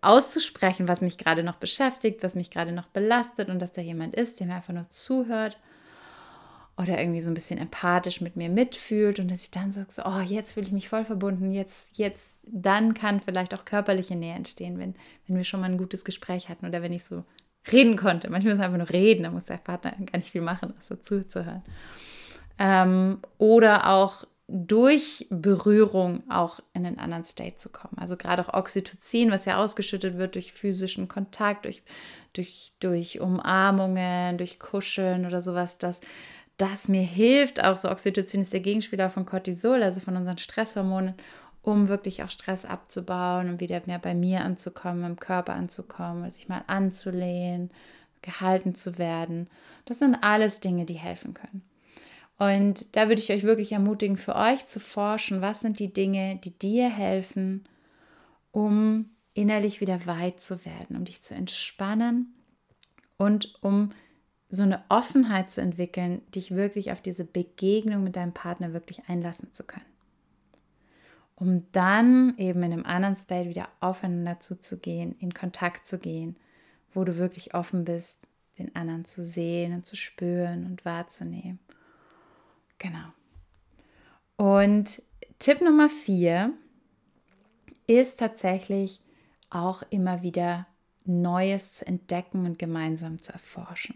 auszusprechen, 0.01 0.87
was 0.87 1.01
mich 1.01 1.17
gerade 1.17 1.43
noch 1.43 1.55
beschäftigt, 1.55 2.23
was 2.23 2.35
mich 2.35 2.49
gerade 2.51 2.71
noch 2.71 2.87
belastet 2.87 3.49
und 3.49 3.59
dass 3.59 3.71
da 3.71 3.81
jemand 3.81 4.15
ist, 4.15 4.39
der 4.39 4.47
mir 4.47 4.55
einfach 4.55 4.73
nur 4.73 4.89
zuhört 4.89 5.57
oder 6.77 6.99
irgendwie 6.99 7.21
so 7.21 7.29
ein 7.29 7.35
bisschen 7.35 7.59
empathisch 7.59 8.21
mit 8.21 8.35
mir 8.35 8.49
mitfühlt 8.49 9.19
und 9.19 9.29
dass 9.29 9.43
ich 9.43 9.51
dann 9.51 9.71
sage, 9.71 9.91
so, 9.91 10.03
oh, 10.05 10.19
jetzt 10.19 10.53
fühle 10.53 10.65
ich 10.65 10.71
mich 10.71 10.89
voll 10.89 11.05
verbunden, 11.05 11.51
jetzt, 11.51 11.97
jetzt, 11.97 12.39
dann 12.43 12.93
kann 12.93 13.21
vielleicht 13.21 13.53
auch 13.53 13.65
körperliche 13.65 14.15
Nähe 14.15 14.35
entstehen, 14.35 14.79
wenn, 14.79 14.95
wenn 15.27 15.37
wir 15.37 15.43
schon 15.43 15.59
mal 15.59 15.69
ein 15.69 15.77
gutes 15.77 16.05
Gespräch 16.05 16.49
hatten 16.49 16.65
oder 16.65 16.81
wenn 16.81 16.93
ich 16.93 17.03
so 17.03 17.23
reden 17.71 17.97
konnte. 17.97 18.29
Manchmal 18.29 18.53
ist 18.53 18.59
einfach 18.59 18.77
nur 18.77 18.89
reden, 18.89 19.23
da 19.23 19.31
muss 19.31 19.45
der 19.45 19.57
Partner 19.57 19.91
gar 19.91 20.17
nicht 20.17 20.31
viel 20.31 20.41
machen, 20.41 20.73
außer 20.77 21.03
zuzuhören 21.03 21.63
ähm, 22.61 23.19
oder 23.39 23.89
auch 23.89 24.25
durch 24.47 25.25
Berührung 25.31 26.29
auch 26.29 26.59
in 26.73 26.85
einen 26.85 26.99
anderen 26.99 27.23
State 27.23 27.55
zu 27.55 27.69
kommen. 27.69 27.97
Also 27.97 28.17
gerade 28.17 28.47
auch 28.47 28.53
Oxytocin, 28.53 29.31
was 29.31 29.45
ja 29.45 29.57
ausgeschüttet 29.57 30.17
wird 30.17 30.35
durch 30.35 30.53
physischen 30.53 31.07
Kontakt, 31.07 31.65
durch, 31.65 31.81
durch, 32.33 32.73
durch 32.79 33.19
Umarmungen, 33.19 34.37
durch 34.37 34.59
Kuscheln 34.59 35.25
oder 35.25 35.41
sowas, 35.41 35.79
das, 35.79 36.01
das 36.61 36.87
mir 36.87 37.01
hilft. 37.01 37.63
Auch 37.63 37.77
so 37.77 37.89
Oxytocin 37.89 38.41
ist 38.41 38.53
der 38.53 38.59
Gegenspieler 38.59 39.09
von 39.09 39.25
Cortisol, 39.25 39.81
also 39.81 39.99
von 39.99 40.15
unseren 40.15 40.37
Stresshormonen, 40.37 41.15
um 41.63 41.87
wirklich 41.87 42.23
auch 42.23 42.29
Stress 42.29 42.65
abzubauen 42.65 43.49
und 43.49 43.59
wieder 43.59 43.81
mehr 43.85 43.99
bei 43.99 44.13
mir 44.13 44.41
anzukommen, 44.41 45.03
im 45.03 45.19
Körper 45.19 45.53
anzukommen, 45.53 46.29
sich 46.29 46.49
mal 46.49 46.63
anzulehnen, 46.67 47.71
gehalten 48.21 48.75
zu 48.75 48.97
werden. 48.99 49.49
Das 49.85 49.99
sind 49.99 50.15
alles 50.21 50.59
Dinge, 50.59 50.85
die 50.85 50.95
helfen 50.95 51.33
können. 51.33 51.63
Und 52.37 52.95
da 52.95 53.07
würde 53.07 53.21
ich 53.21 53.31
euch 53.31 53.43
wirklich 53.43 53.71
ermutigen, 53.71 54.17
für 54.17 54.35
euch 54.35 54.65
zu 54.65 54.79
forschen, 54.79 55.41
was 55.41 55.61
sind 55.61 55.79
die 55.79 55.93
Dinge, 55.93 56.39
die 56.43 56.57
dir 56.57 56.89
helfen, 56.89 57.65
um 58.51 59.09
innerlich 59.33 59.81
wieder 59.81 60.05
weit 60.05 60.41
zu 60.41 60.63
werden, 60.65 60.95
um 60.95 61.05
dich 61.05 61.21
zu 61.21 61.33
entspannen 61.35 62.33
und 63.17 63.55
um 63.61 63.91
so 64.51 64.63
eine 64.63 64.83
Offenheit 64.89 65.49
zu 65.49 65.61
entwickeln, 65.61 66.21
dich 66.35 66.51
wirklich 66.51 66.91
auf 66.91 67.01
diese 67.01 67.23
Begegnung 67.23 68.03
mit 68.03 68.17
deinem 68.17 68.33
Partner 68.33 68.73
wirklich 68.73 69.07
einlassen 69.07 69.53
zu 69.53 69.63
können. 69.63 69.85
Um 71.35 71.65
dann 71.71 72.37
eben 72.37 72.61
in 72.61 72.73
einem 72.73 72.85
anderen 72.85 73.15
State 73.15 73.49
wieder 73.49 73.69
aufeinander 73.79 74.41
zuzugehen, 74.41 75.15
in 75.19 75.33
Kontakt 75.33 75.87
zu 75.87 75.97
gehen, 75.97 76.35
wo 76.93 77.05
du 77.05 77.17
wirklich 77.17 77.55
offen 77.55 77.85
bist, 77.85 78.27
den 78.59 78.75
anderen 78.75 79.05
zu 79.05 79.23
sehen 79.23 79.73
und 79.73 79.85
zu 79.85 79.95
spüren 79.95 80.65
und 80.65 80.83
wahrzunehmen. 80.83 81.59
Genau. 82.77 83.07
Und 84.35 85.01
Tipp 85.39 85.61
Nummer 85.61 85.87
vier 85.87 86.53
ist 87.87 88.19
tatsächlich 88.19 89.01
auch 89.49 89.81
immer 89.89 90.23
wieder 90.23 90.67
Neues 91.05 91.73
zu 91.73 91.87
entdecken 91.87 92.45
und 92.45 92.59
gemeinsam 92.59 93.21
zu 93.23 93.31
erforschen. 93.31 93.95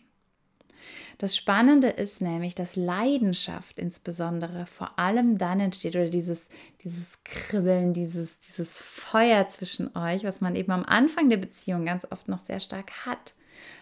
Das 1.17 1.35
Spannende 1.35 1.87
ist 1.87 2.21
nämlich, 2.21 2.55
dass 2.55 2.75
Leidenschaft 2.75 3.79
insbesondere 3.79 4.65
vor 4.65 4.99
allem 4.99 5.37
dann 5.37 5.59
entsteht 5.59 5.95
oder 5.95 6.09
dieses, 6.09 6.49
dieses 6.83 7.23
Kribbeln, 7.23 7.93
dieses, 7.93 8.39
dieses 8.39 8.81
Feuer 8.81 9.47
zwischen 9.49 9.95
euch, 9.95 10.23
was 10.23 10.41
man 10.41 10.55
eben 10.55 10.71
am 10.71 10.83
Anfang 10.83 11.29
der 11.29 11.37
Beziehung 11.37 11.85
ganz 11.85 12.05
oft 12.11 12.27
noch 12.27 12.39
sehr 12.39 12.59
stark 12.59 12.91
hat. 13.05 13.33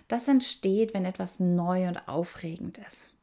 Das 0.07 0.27
entsteht, 0.27 0.93
wenn 0.93 1.05
etwas 1.05 1.39
neu 1.39 1.87
und 1.87 2.07
aufregend 2.07 2.77
ist. 2.77 3.13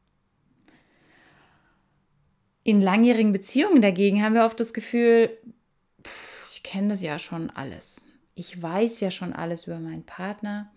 In 2.63 2.81
langjährigen 2.81 3.31
Beziehungen 3.31 3.81
dagegen 3.81 4.23
haben 4.23 4.35
wir 4.35 4.45
oft 4.45 4.59
das 4.59 4.73
Gefühl, 4.73 5.35
pff, 6.03 6.47
ich 6.51 6.63
kenne 6.63 6.89
das 6.89 7.01
ja 7.01 7.17
schon 7.17 7.49
alles. 7.49 8.05
Ich 8.35 8.61
weiß 8.61 8.99
ja 8.99 9.09
schon 9.09 9.33
alles 9.33 9.67
über 9.67 9.79
meinen 9.79 10.05
Partner. 10.05 10.71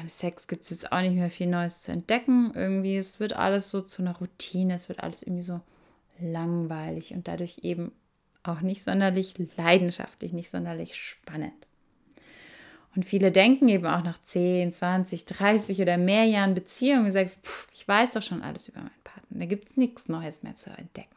Im 0.00 0.08
Sex 0.08 0.48
gibt 0.48 0.62
es 0.62 0.70
jetzt 0.70 0.92
auch 0.92 1.00
nicht 1.00 1.14
mehr 1.14 1.30
viel 1.30 1.46
Neues 1.46 1.82
zu 1.82 1.92
entdecken. 1.92 2.52
Irgendwie, 2.54 2.96
es 2.96 3.20
wird 3.20 3.34
alles 3.34 3.70
so 3.70 3.80
zu 3.80 4.02
einer 4.02 4.16
Routine, 4.16 4.74
es 4.74 4.88
wird 4.88 5.00
alles 5.00 5.22
irgendwie 5.22 5.42
so 5.42 5.60
langweilig 6.20 7.12
und 7.12 7.28
dadurch 7.28 7.58
eben 7.62 7.92
auch 8.42 8.60
nicht 8.60 8.84
sonderlich 8.84 9.34
leidenschaftlich, 9.56 10.32
nicht 10.32 10.50
sonderlich 10.50 10.94
spannend. 10.96 11.66
Und 12.94 13.04
viele 13.04 13.32
denken 13.32 13.68
eben 13.68 13.86
auch 13.86 14.04
nach 14.04 14.22
10, 14.22 14.72
20, 14.72 15.24
30 15.24 15.80
oder 15.80 15.98
mehr 15.98 16.24
Jahren 16.24 16.54
Beziehung, 16.54 17.10
sagst, 17.10 17.36
pff, 17.42 17.66
ich 17.72 17.86
weiß 17.88 18.12
doch 18.12 18.22
schon 18.22 18.42
alles 18.42 18.68
über 18.68 18.80
meinen 18.80 19.02
Partner, 19.02 19.40
da 19.40 19.46
gibt 19.46 19.70
es 19.70 19.76
nichts 19.76 20.08
Neues 20.08 20.42
mehr 20.42 20.54
zu 20.54 20.70
entdecken. 20.70 21.08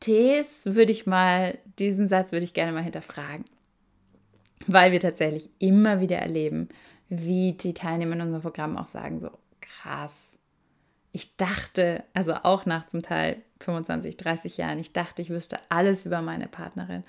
Tees 0.00 0.66
würde 0.66 0.92
ich 0.92 1.06
mal, 1.06 1.58
diesen 1.78 2.08
Satz 2.08 2.32
würde 2.32 2.44
ich 2.44 2.54
gerne 2.54 2.72
mal 2.72 2.82
hinterfragen 2.82 3.44
weil 4.66 4.92
wir 4.92 5.00
tatsächlich 5.00 5.50
immer 5.58 6.00
wieder 6.00 6.18
erleben, 6.18 6.68
wie 7.08 7.52
die 7.52 7.74
Teilnehmer 7.74 8.14
in 8.14 8.22
unserem 8.22 8.42
Programm 8.42 8.76
auch 8.76 8.86
sagen, 8.86 9.20
so 9.20 9.30
krass. 9.60 10.38
Ich 11.12 11.36
dachte, 11.36 12.04
also 12.14 12.34
auch 12.34 12.66
nach 12.66 12.86
zum 12.86 13.02
Teil 13.02 13.42
25, 13.60 14.16
30 14.16 14.56
Jahren, 14.56 14.78
ich 14.78 14.92
dachte, 14.92 15.22
ich 15.22 15.30
wüsste 15.30 15.58
alles 15.68 16.06
über 16.06 16.22
meine 16.22 16.46
Partnerin. 16.46 17.02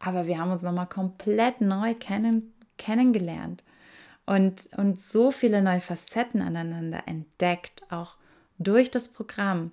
Aber 0.00 0.26
wir 0.26 0.38
haben 0.38 0.50
uns 0.50 0.62
nochmal 0.62 0.88
komplett 0.88 1.60
neu 1.60 1.94
kennen, 1.94 2.52
kennengelernt 2.78 3.62
und, 4.26 4.70
und 4.76 5.00
so 5.00 5.30
viele 5.30 5.62
neue 5.62 5.80
Facetten 5.80 6.42
aneinander 6.42 7.06
entdeckt, 7.06 7.84
auch 7.90 8.16
durch 8.58 8.90
das 8.90 9.08
Programm 9.08 9.70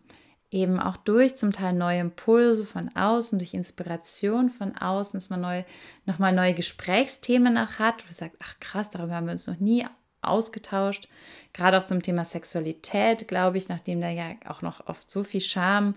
eben 0.52 0.80
auch 0.80 0.98
durch 0.98 1.38
zum 1.38 1.54
Teil 1.54 1.74
neue 1.74 2.02
Impulse 2.02 2.66
von 2.66 2.94
außen, 2.96 3.40
durch 3.40 3.54
Inspiration 3.54 4.50
von 4.50 4.78
außen, 4.78 5.18
dass 5.20 5.30
man 5.30 5.42
neu, 5.42 5.64
nochmal 6.06 6.34
neue 6.34 6.54
Gesprächsthemen 6.54 7.58
auch 7.58 7.80
hat, 7.80 8.04
wo 8.08 8.14
sagt, 8.14 8.36
ach 8.44 8.60
krass, 8.60 8.92
darüber 8.92 9.16
haben 9.16 9.28
wir 9.28 9.32
uns 9.32 9.48
noch 9.48 9.60
nie 9.60 9.86
ausgetauscht. 10.22 11.08
Gerade 11.54 11.78
auch 11.78 11.86
zum 11.86 12.04
Thema 12.04 12.26
Sexualität, 12.26 13.28
glaube 13.28 13.58
ich, 13.58 13.70
nachdem 13.70 14.02
da 14.02 14.10
ja 14.10 14.36
auch 14.46 14.62
noch 14.62 14.88
oft 14.88 15.10
so 15.10 15.24
viel 15.24 15.42
Scham 15.42 15.96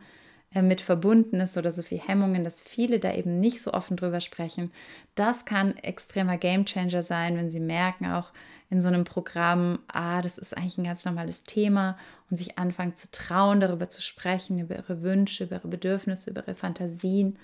mit 0.63 0.81
verbunden 0.81 1.41
ist 1.41 1.57
oder 1.57 1.73
so 1.73 1.83
viel 1.83 2.01
Hemmungen, 2.01 2.45
dass 2.45 2.61
viele 2.61 2.99
da 2.99 3.13
eben 3.13 3.41
nicht 3.41 3.61
so 3.61 3.73
offen 3.73 3.97
drüber 3.97 4.21
sprechen. 4.21 4.71
Das 5.15 5.45
kann 5.45 5.77
extremer 5.77 6.37
Gamechanger 6.37 7.03
sein, 7.03 7.37
wenn 7.37 7.51
sie 7.51 7.61
merken 7.61 8.07
auch 8.07 8.33
in 8.71 8.81
so 8.81 8.89
einem 8.89 9.05
Programm, 9.05 9.79
ah, 9.89 10.23
das 10.23 10.39
ist 10.39 10.57
eigentlich 10.57 10.79
ein 10.79 10.85
ganz 10.85 11.05
normales 11.05 11.45
Thema 11.45 11.97
und 12.31 12.37
sich 12.37 12.59
anfangen 12.59 12.97
zu 12.97 13.11
trauen, 13.11 13.61
darüber 13.61 13.89
zu 13.91 14.03
sprechen, 14.03 14.59
über 14.59 14.77
ihre 14.77 15.03
Wünsche, 15.03 15.45
über 15.45 15.57
ihre 15.57 15.69
Bedürfnisse, 15.69 16.31
über 16.31 16.43
ihre 16.43 16.57
Fantasien, 16.57 17.39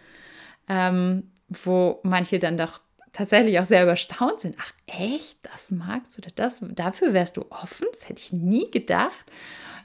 ähm, 0.69 1.31
wo 1.49 2.01
manche 2.03 2.39
dann 2.39 2.57
doch 2.57 2.81
tatsächlich 3.13 3.59
auch 3.59 3.65
sehr 3.65 3.83
überstaunt 3.83 4.41
sind. 4.41 4.57
Ach 4.59 4.73
echt, 4.87 5.39
das 5.43 5.71
magst 5.71 6.17
du, 6.17 6.23
das, 6.35 6.61
dafür 6.63 7.13
wärst 7.13 7.37
du 7.37 7.45
offen? 7.51 7.87
Das 7.93 8.09
hätte 8.09 8.23
ich 8.23 8.33
nie 8.33 8.71
gedacht. 8.71 9.25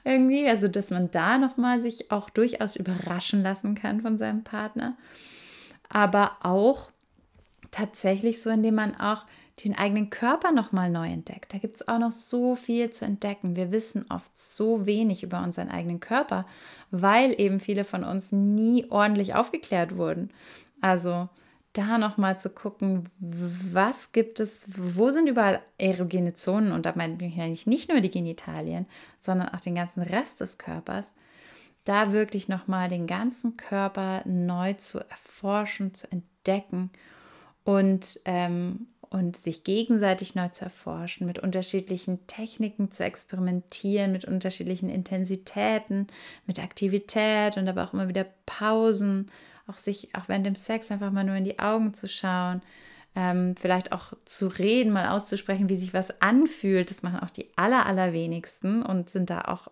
Irgendwie, 0.03 0.47
also 0.47 0.67
dass 0.67 0.91
man 0.91 1.09
da 1.09 1.37
nochmal 1.37 1.79
sich 1.79 2.11
auch 2.11 2.29
durchaus 2.29 2.75
überraschen 2.75 3.41
lassen 3.41 3.75
kann 3.75 4.01
von 4.01 4.17
seinem 4.17 4.43
Partner. 4.43 4.95
Aber 5.89 6.37
auch 6.41 6.91
tatsächlich 7.71 8.41
so, 8.41 8.49
indem 8.49 8.75
man 8.75 8.95
auch 8.95 9.25
den 9.63 9.75
eigenen 9.75 10.09
Körper 10.09 10.51
nochmal 10.51 10.89
neu 10.89 11.07
entdeckt. 11.07 11.53
Da 11.53 11.57
gibt 11.57 11.75
es 11.75 11.87
auch 11.87 11.97
noch 11.97 12.11
so 12.11 12.55
viel 12.55 12.89
zu 12.89 13.05
entdecken. 13.05 13.55
Wir 13.55 13.71
wissen 13.71 14.05
oft 14.09 14.37
so 14.37 14.85
wenig 14.85 15.23
über 15.23 15.41
unseren 15.41 15.69
eigenen 15.69 16.01
Körper, 16.01 16.45
weil 16.91 17.39
eben 17.39 17.59
viele 17.59 17.85
von 17.85 18.03
uns 18.03 18.31
nie 18.31 18.85
ordentlich 18.89 19.33
aufgeklärt 19.33 19.97
wurden. 19.97 20.29
Also 20.81 21.29
da 21.77 21.97
nochmal 21.97 22.39
zu 22.39 22.49
gucken, 22.49 23.09
was 23.19 24.11
gibt 24.11 24.39
es, 24.39 24.67
wo 24.75 25.11
sind 25.11 25.27
überall 25.27 25.61
erogene 25.77 26.33
Zonen 26.33 26.71
und 26.71 26.85
da 26.85 26.93
meine 26.95 27.23
ich 27.25 27.39
eigentlich 27.39 27.67
nicht 27.67 27.89
nur 27.89 28.01
die 28.01 28.11
Genitalien, 28.11 28.85
sondern 29.19 29.49
auch 29.49 29.59
den 29.59 29.75
ganzen 29.75 30.01
Rest 30.01 30.41
des 30.41 30.57
Körpers. 30.57 31.13
Da 31.83 32.11
wirklich 32.11 32.47
nochmal 32.47 32.89
den 32.89 33.05
ganzen 33.05 33.57
Körper 33.57 34.23
neu 34.25 34.73
zu 34.73 34.99
erforschen, 34.99 35.93
zu 35.93 36.11
entdecken 36.11 36.89
und, 37.63 38.19
ähm, 38.25 38.87
und 39.01 39.37
sich 39.37 39.63
gegenseitig 39.63 40.33
neu 40.33 40.47
zu 40.49 40.65
erforschen, 40.65 41.27
mit 41.27 41.39
unterschiedlichen 41.39 42.25
Techniken 42.25 42.91
zu 42.91 43.03
experimentieren, 43.03 44.11
mit 44.11 44.25
unterschiedlichen 44.25 44.89
Intensitäten, 44.89 46.07
mit 46.47 46.63
Aktivität 46.63 47.57
und 47.57 47.67
aber 47.67 47.83
auch 47.83 47.93
immer 47.93 48.07
wieder 48.07 48.25
Pausen, 48.45 49.29
auch 49.67 49.77
sich, 49.77 50.13
auch 50.15 50.27
während 50.27 50.45
dem 50.45 50.55
Sex 50.55 50.91
einfach 50.91 51.11
mal 51.11 51.23
nur 51.23 51.35
in 51.35 51.45
die 51.45 51.59
Augen 51.59 51.93
zu 51.93 52.07
schauen, 52.07 52.61
ähm, 53.15 53.55
vielleicht 53.55 53.91
auch 53.91 54.13
zu 54.25 54.47
reden, 54.47 54.91
mal 54.91 55.07
auszusprechen, 55.09 55.69
wie 55.69 55.75
sich 55.75 55.93
was 55.93 56.21
anfühlt. 56.21 56.89
Das 56.89 57.03
machen 57.03 57.19
auch 57.19 57.29
die 57.29 57.47
aller, 57.55 57.85
allerwenigsten 57.85 58.83
und 58.83 59.09
sind 59.09 59.29
da 59.29 59.41
auch, 59.41 59.69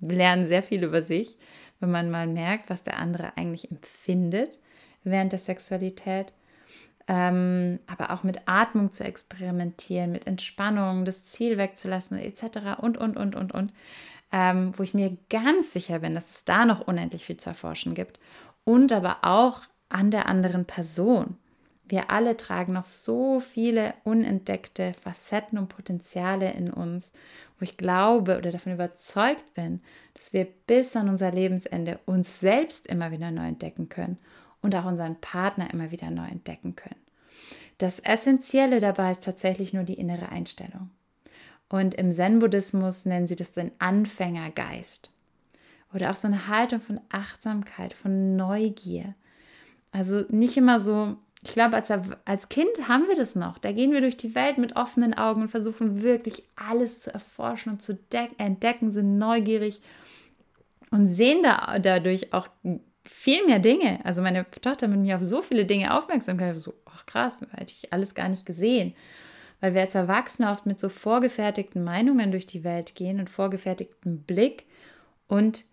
lernen 0.00 0.46
sehr 0.46 0.62
viel 0.62 0.84
über 0.84 1.02
sich, 1.02 1.36
wenn 1.80 1.90
man 1.90 2.10
mal 2.10 2.26
merkt, 2.26 2.70
was 2.70 2.82
der 2.82 2.98
andere 2.98 3.36
eigentlich 3.36 3.70
empfindet 3.70 4.60
während 5.04 5.32
der 5.32 5.38
Sexualität 5.38 6.32
ähm, 7.08 7.78
aber 7.86 8.10
auch 8.10 8.22
mit 8.22 8.42
Atmung 8.46 8.92
zu 8.92 9.02
experimentieren, 9.02 10.12
mit 10.12 10.26
Entspannung, 10.26 11.06
das 11.06 11.24
Ziel 11.24 11.56
wegzulassen, 11.56 12.18
etc. 12.18 12.78
und, 12.80 12.98
und, 12.98 13.16
und, 13.16 13.34
und, 13.34 13.52
und. 13.52 13.72
Ähm, 14.30 14.74
wo 14.76 14.82
ich 14.82 14.92
mir 14.92 15.16
ganz 15.30 15.72
sicher 15.72 16.00
bin, 16.00 16.14
dass 16.14 16.30
es 16.30 16.44
da 16.44 16.66
noch 16.66 16.86
unendlich 16.86 17.24
viel 17.24 17.38
zu 17.38 17.48
erforschen 17.48 17.94
gibt. 17.94 18.20
Und 18.68 18.92
aber 18.92 19.20
auch 19.22 19.62
an 19.88 20.10
der 20.10 20.26
anderen 20.26 20.66
Person. 20.66 21.38
Wir 21.86 22.10
alle 22.10 22.36
tragen 22.36 22.74
noch 22.74 22.84
so 22.84 23.40
viele 23.40 23.94
unentdeckte 24.04 24.92
Facetten 24.92 25.56
und 25.56 25.68
Potenziale 25.70 26.52
in 26.52 26.70
uns, 26.70 27.14
wo 27.58 27.64
ich 27.64 27.78
glaube 27.78 28.36
oder 28.36 28.52
davon 28.52 28.74
überzeugt 28.74 29.54
bin, 29.54 29.80
dass 30.12 30.34
wir 30.34 30.46
bis 30.66 30.94
an 30.96 31.08
unser 31.08 31.30
Lebensende 31.30 31.98
uns 32.04 32.40
selbst 32.40 32.86
immer 32.88 33.10
wieder 33.10 33.30
neu 33.30 33.46
entdecken 33.48 33.88
können 33.88 34.18
und 34.60 34.74
auch 34.74 34.84
unseren 34.84 35.18
Partner 35.18 35.72
immer 35.72 35.90
wieder 35.90 36.10
neu 36.10 36.26
entdecken 36.26 36.76
können. 36.76 37.00
Das 37.78 38.00
Essentielle 38.00 38.80
dabei 38.80 39.12
ist 39.12 39.24
tatsächlich 39.24 39.72
nur 39.72 39.84
die 39.84 39.98
innere 39.98 40.28
Einstellung. 40.28 40.90
Und 41.70 41.94
im 41.94 42.12
Zen-Buddhismus 42.12 43.06
nennen 43.06 43.26
sie 43.26 43.36
das 43.36 43.52
den 43.52 43.72
Anfängergeist. 43.78 45.14
Oder 45.94 46.10
auch 46.10 46.16
so 46.16 46.28
eine 46.28 46.48
Haltung 46.48 46.80
von 46.80 47.00
Achtsamkeit, 47.10 47.94
von 47.94 48.36
Neugier. 48.36 49.14
Also 49.90 50.24
nicht 50.28 50.56
immer 50.56 50.80
so, 50.80 51.16
ich 51.42 51.52
glaube, 51.52 51.76
als, 51.76 51.90
als 52.24 52.48
Kind 52.48 52.88
haben 52.88 53.06
wir 53.08 53.16
das 53.16 53.36
noch. 53.36 53.58
Da 53.58 53.72
gehen 53.72 53.92
wir 53.92 54.00
durch 54.00 54.16
die 54.16 54.34
Welt 54.34 54.58
mit 54.58 54.76
offenen 54.76 55.14
Augen 55.14 55.42
und 55.42 55.48
versuchen 55.48 56.02
wirklich 56.02 56.42
alles 56.56 57.00
zu 57.00 57.12
erforschen 57.12 57.72
und 57.72 57.82
zu 57.82 57.98
entdecken, 58.38 58.90
sind 58.90 59.18
neugierig 59.18 59.80
und 60.90 61.06
sehen 61.06 61.42
da 61.42 61.78
dadurch 61.78 62.32
auch 62.32 62.48
viel 63.04 63.46
mehr 63.46 63.58
Dinge. 63.58 64.00
Also 64.04 64.20
meine 64.20 64.48
Tochter 64.50 64.88
mit 64.88 65.00
mir 65.00 65.16
auf 65.16 65.22
so 65.22 65.40
viele 65.40 65.64
Dinge 65.64 65.96
aufmerksam 65.96 66.38
gemacht. 66.38 66.60
So, 66.60 66.74
ach 66.84 67.06
krass, 67.06 67.46
hätte 67.52 67.72
ich 67.72 67.92
alles 67.92 68.14
gar 68.14 68.28
nicht 68.28 68.44
gesehen. 68.44 68.94
Weil 69.60 69.74
wir 69.74 69.80
als 69.80 69.94
Erwachsene 69.94 70.50
oft 70.50 70.66
mit 70.66 70.78
so 70.78 70.88
vorgefertigten 70.88 71.82
Meinungen 71.82 72.30
durch 72.30 72.46
die 72.46 72.64
Welt 72.64 72.94
gehen 72.94 73.18
und 73.18 73.30
vorgefertigtem 73.30 74.22
Blick 74.22 74.66
und 75.26 75.64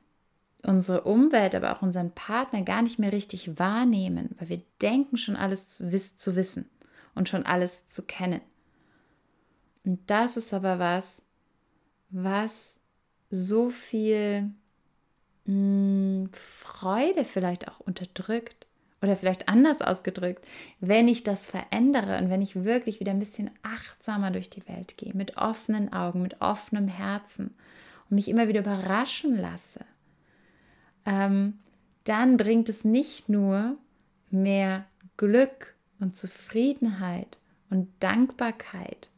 unsere 0.67 1.01
Umwelt, 1.01 1.56
aber 1.56 1.75
auch 1.75 1.82
unseren 1.82 2.12
Partner 2.12 2.62
gar 2.62 2.82
nicht 2.82 2.99
mehr 2.99 3.12
richtig 3.12 3.60
wahrnehmen, 3.60 4.36
weil 4.39 4.49
wir 4.49 4.62
denken 4.82 5.17
schon 5.17 5.36
alles 5.36 5.69
zu, 5.69 5.91
wiss 5.91 6.17
zu 6.17 6.36
wissen 6.36 6.69
und 7.13 7.30
schon 7.30 7.45
alles 7.45 7.88
zu 7.88 8.04
kennen. 8.04 8.41
Und 9.84 9.99
das 10.08 10.38
ist 10.38 10.54
aber 10.54 10.80
was, 10.80 11.23
was 12.10 12.82
so 13.30 13.69
viel 13.69 14.51
mh, 15.45 16.30
Freude 16.32 17.25
vielleicht 17.25 17.67
auch 17.67 17.80
unterdrückt 17.80 18.65
oder 19.01 19.15
vielleicht 19.15 19.47
anders 19.47 19.82
ausgedrückt, 19.82 20.45
wenn 20.80 21.08
ich 21.08 21.23
das 21.23 21.49
verändere 21.49 22.17
und 22.17 22.30
wenn 22.30 22.41
ich 22.41 22.63
wirklich 22.63 22.99
wieder 22.99 23.12
ein 23.12 23.19
bisschen 23.19 23.51
achtsamer 23.62 24.32
durch 24.32 24.49
die 24.49 24.67
Welt 24.67 24.97
gehe, 24.97 25.13
mit 25.13 25.38
offenen 25.38 25.93
Augen, 25.93 26.21
mit 26.21 26.41
offenem 26.41 26.88
Herzen 26.88 27.56
und 28.10 28.15
mich 28.15 28.28
immer 28.28 28.47
wieder 28.47 28.62
überraschen 28.62 29.38
lasse, 29.38 29.86
ähm, 31.05 31.59
dann 32.03 32.37
bringt 32.37 32.69
es 32.69 32.83
nicht 32.83 33.29
nur 33.29 33.77
mehr 34.29 34.85
Glück 35.17 35.75
und 35.99 36.15
Zufriedenheit 36.15 37.39
und 37.69 37.89
Dankbarkeit 37.99 39.09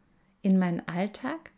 in 0.42 0.58
meinen 0.58 0.88
Alltag, 0.88 1.52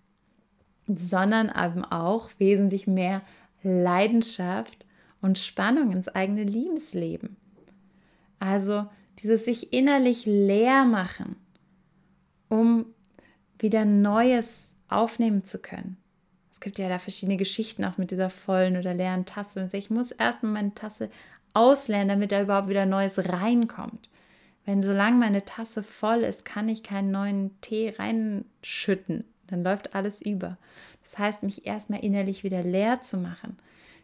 sondern 0.87 1.49
eben 1.49 1.85
auch 1.85 2.29
wesentlich 2.39 2.87
mehr 2.87 3.21
Leidenschaft 3.61 4.85
und 5.21 5.37
Spannung 5.37 5.91
ins 5.91 6.07
eigene 6.07 6.43
Liebesleben. 6.43 7.35
Also 8.39 8.87
dieses 9.21 9.45
sich 9.45 9.73
innerlich 9.73 10.25
leer 10.25 10.85
machen, 10.85 11.35
um 12.47 12.85
wieder 13.59 13.85
Neues 13.85 14.71
aufnehmen 14.87 15.43
zu 15.43 15.59
können. 15.59 15.97
Es 16.59 16.63
gibt 16.65 16.77
ja 16.77 16.89
da 16.89 16.99
verschiedene 16.99 17.37
Geschichten 17.37 17.85
auch 17.85 17.97
mit 17.97 18.11
dieser 18.11 18.29
vollen 18.29 18.75
oder 18.75 18.93
leeren 18.93 19.25
Tasse. 19.25 19.61
Und 19.61 19.73
ich 19.73 19.89
muss 19.89 20.11
erstmal 20.11 20.51
meine 20.51 20.75
Tasse 20.75 21.09
ausleeren, 21.53 22.09
damit 22.09 22.33
da 22.33 22.41
überhaupt 22.41 22.67
wieder 22.67 22.85
Neues 22.85 23.17
reinkommt. 23.17 24.09
Wenn 24.65 24.83
solange 24.83 25.15
meine 25.15 25.45
Tasse 25.45 25.83
voll 25.83 26.19
ist, 26.19 26.43
kann 26.43 26.67
ich 26.67 26.83
keinen 26.83 27.11
neuen 27.11 27.51
Tee 27.61 27.93
reinschütten. 27.97 29.23
Dann 29.47 29.63
läuft 29.63 29.95
alles 29.95 30.21
über. 30.21 30.57
Das 31.01 31.17
heißt, 31.17 31.43
mich 31.43 31.65
erstmal 31.65 32.03
innerlich 32.03 32.43
wieder 32.43 32.61
leer 32.61 33.01
zu 33.01 33.15
machen. 33.15 33.57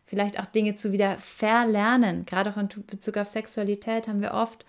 Vielleicht 0.06 0.40
auch 0.40 0.46
Dinge 0.46 0.76
zu 0.76 0.94
wieder 0.94 1.18
verlernen. 1.18 2.26
Gerade 2.26 2.52
auch 2.52 2.58
in 2.58 2.70
Bezug 2.88 3.18
auf 3.18 3.28
Sexualität 3.28 4.08
haben 4.08 4.22
wir 4.22 4.34
oft 4.34 4.64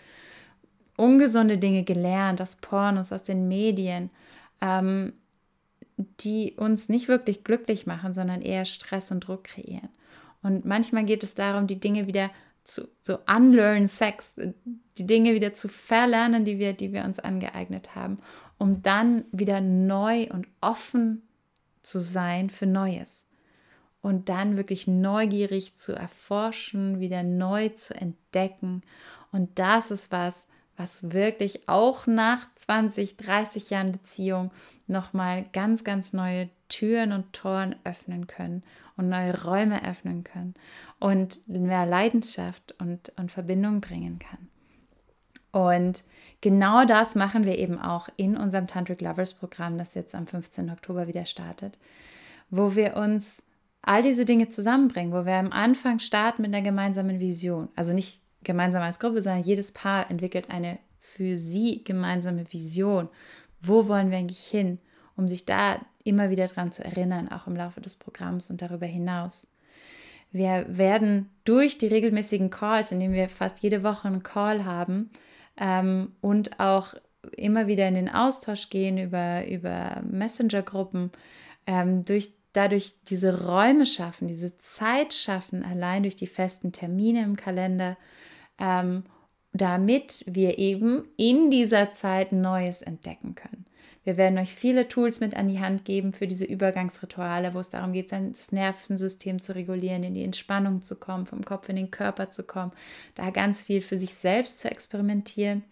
ungesunde 0.97 1.57
Dinge 1.57 1.85
gelernt, 1.85 2.43
aus 2.43 2.57
Pornos, 2.57 3.13
aus 3.13 3.23
den 3.23 3.47
Medien, 3.47 4.11
ähm, 4.61 5.13
die 5.97 6.55
uns 6.57 6.89
nicht 6.89 7.09
wirklich 7.09 7.45
glücklich 7.45 7.87
machen, 7.87 8.13
sondern 8.13 8.43
eher 8.43 8.65
Stress 8.65 9.11
und 9.11 9.21
Druck 9.21 9.45
kreieren. 9.45 9.89
Und 10.43 10.65
manchmal 10.65 11.05
geht 11.05 11.25
es 11.25 11.35
darum, 11.35 11.67
die 11.67 11.81
Dinge 11.81 12.07
wieder 12.07 12.31
zu 12.65 12.89
so 13.03 13.19
unlearn 13.27 13.89
Sex, 13.89 14.35
die 14.99 15.07
Dinge 15.07 15.35
wieder 15.35 15.55
zu 15.55 15.69
verlernen, 15.69 16.45
die 16.45 16.59
wir, 16.59 16.73
die 16.73 16.93
wir 16.93 17.05
uns 17.05 17.19
angeeignet 17.19 17.95
haben, 17.95 18.19
um 18.59 18.83
dann 18.83 19.25
wieder 19.33 19.61
neu 19.61 20.29
und 20.31 20.47
offen 20.61 21.23
zu 21.83 22.01
sein 22.01 22.51
für 22.51 22.67
Neues. 22.67 23.29
Und 24.03 24.29
dann 24.29 24.57
wirklich 24.57 24.87
neugierig 24.87 25.77
zu 25.79 25.93
erforschen, 25.93 27.01
wieder 27.01 27.23
neu 27.23 27.71
zu 27.71 27.95
entdecken. 27.95 28.83
Und 29.33 29.59
das 29.59 29.91
ist 29.91 30.13
was, 30.13 30.47
was 30.77 31.11
wirklich 31.13 31.69
auch 31.69 32.07
nach 32.07 32.47
20, 32.57 33.17
30 33.17 33.71
Jahren 33.71 33.93
Beziehung 33.93 34.53
nochmal 34.87 35.47
ganz, 35.53 35.85
ganz 35.85 36.13
neue 36.13 36.49
Türen 36.69 37.13
und 37.13 37.33
Toren 37.33 37.77
öffnen 37.85 38.27
können 38.27 38.63
und 38.97 39.09
neue 39.09 39.45
Räume 39.45 39.85
öffnen 39.89 40.25
können 40.25 40.55
und 40.99 41.49
mehr 41.49 41.87
Leidenschaft 41.87 42.75
und, 42.79 43.13
und 43.17 43.31
Verbindung 43.31 43.81
bringen 43.81 44.19
kann. 44.19 44.49
Und 45.53 46.05
genau 46.41 46.85
das 46.85 47.15
machen 47.15 47.45
wir 47.45 47.59
eben 47.59 47.79
auch 47.79 48.09
in 48.17 48.37
unserem 48.37 48.67
Tantric 48.67 49.01
Lovers 49.01 49.35
Programm, 49.35 49.79
das 49.79 49.95
jetzt 49.95 50.15
am 50.15 50.27
15. 50.27 50.71
Oktober 50.71 51.09
wieder 51.09 51.25
startet, 51.25 51.79
wo 52.51 52.75
wir 52.75 52.97
uns 52.97 53.43
all 53.83 54.03
diese 54.03 54.25
Dinge 54.25 54.49
zusammenbringen, 54.51 55.13
wo 55.13 55.25
wir 55.25 55.35
am 55.35 55.53
Anfang 55.53 56.01
starten 56.01 56.43
mit 56.43 56.53
einer 56.53 56.63
gemeinsamen 56.63 57.21
Vision. 57.21 57.69
Also 57.77 57.93
nicht 57.93 58.21
gemeinsam 58.43 58.83
als 58.83 58.99
Gruppe, 58.99 59.23
sondern 59.23 59.45
jedes 59.45 59.73
Paar 59.73 60.11
entwickelt 60.11 60.51
eine 60.51 60.79
für 61.01 61.37
sie 61.37 61.83
gemeinsame 61.85 62.53
Vision. 62.53 63.09
Wo 63.67 63.89
wollen 63.89 64.11
wir 64.11 64.19
eigentlich 64.19 64.45
hin? 64.45 64.79
Um 65.17 65.29
sich 65.29 65.45
da 65.47 65.81
immer 66.05 66.31
wieder 66.31 66.47
dran 66.47 66.73
zu 66.73 66.85
erinnern, 66.85 67.29
auch 67.29 67.47
im 67.47 67.57
Laufe 67.57 67.81
des 67.81 67.97
Programms 67.97 68.51
und 68.51 68.63
darüber 68.63 68.87
hinaus. 68.87 69.49
Wir 70.31 70.67
werden 70.69 71.31
durch 71.45 71.79
die 71.79 71.87
regelmäßigen 71.87 72.51
Calls, 72.51 72.93
indem 72.93 73.13
wir 73.13 73.29
fast 73.29 73.61
jede 73.61 73.83
Woche 73.83 74.09
einen 74.09 74.23
Call 74.23 74.65
haben 74.65 75.11
ähm, 75.57 76.13
und 76.21 76.61
auch 76.61 76.95
immer 77.37 77.67
wieder 77.67 77.89
in 77.89 77.95
den 77.95 78.09
Austausch 78.09 78.69
gehen 78.69 78.99
über, 78.99 79.47
über 79.47 80.03
Messenger-Gruppen, 80.09 81.11
ähm, 81.67 82.05
durch, 82.05 82.31
dadurch 82.53 82.95
diese 83.09 83.47
Räume 83.47 83.87
schaffen, 83.87 84.29
diese 84.29 84.57
Zeit 84.59 85.15
schaffen, 85.15 85.65
allein 85.65 86.03
durch 86.03 86.17
die 86.17 86.27
festen 86.27 86.73
Termine 86.73 87.23
im 87.23 87.37
Kalender, 87.37 87.97
ähm, 88.59 89.05
damit 89.57 90.25
wir 90.27 90.59
eben 90.59 91.05
in 91.17 91.51
dieser 91.51 91.93
Zeit 91.93 92.33
Neues 92.33 92.83
entdecken 92.83 93.35
können. 93.35 93.67
Wir 94.05 94.17
werden 94.17 94.39
euch 94.39 94.55
viele 94.55 94.89
Tools 94.89 95.19
mit 95.19 95.37
an 95.37 95.49
die 95.49 95.59
Hand 95.59 95.85
geben 95.85 96.13
für 96.13 96.29
diese 96.29 96.45
Übergangsrituale, 96.45 97.55
wo 97.55 97.59
es 97.59 97.71
darum 97.71 97.93
geht, 97.93 98.11
sein 98.11 98.35
Nervensystem 98.53 99.43
zu 99.43 99.57
regulieren, 99.57 100.05
in 100.05 100.15
die 100.15 100.23
Entspannung 100.23 100.81
zu 100.83 100.95
kommen, 100.95 101.27
vom 101.27 101.45
Kopf 101.45 101.69
in 101.69 101.75
den 101.75 101.91
Körper 101.91 102.31
zu 102.31 102.45
kommen, 102.45 102.71
da 103.17 103.31
ganz 103.31 103.65
viel 103.65 103.81
für 103.81 103.99
sich 103.99 104.15
selbst 104.15 104.61
zu 104.61 104.71
experimentieren 104.71 105.65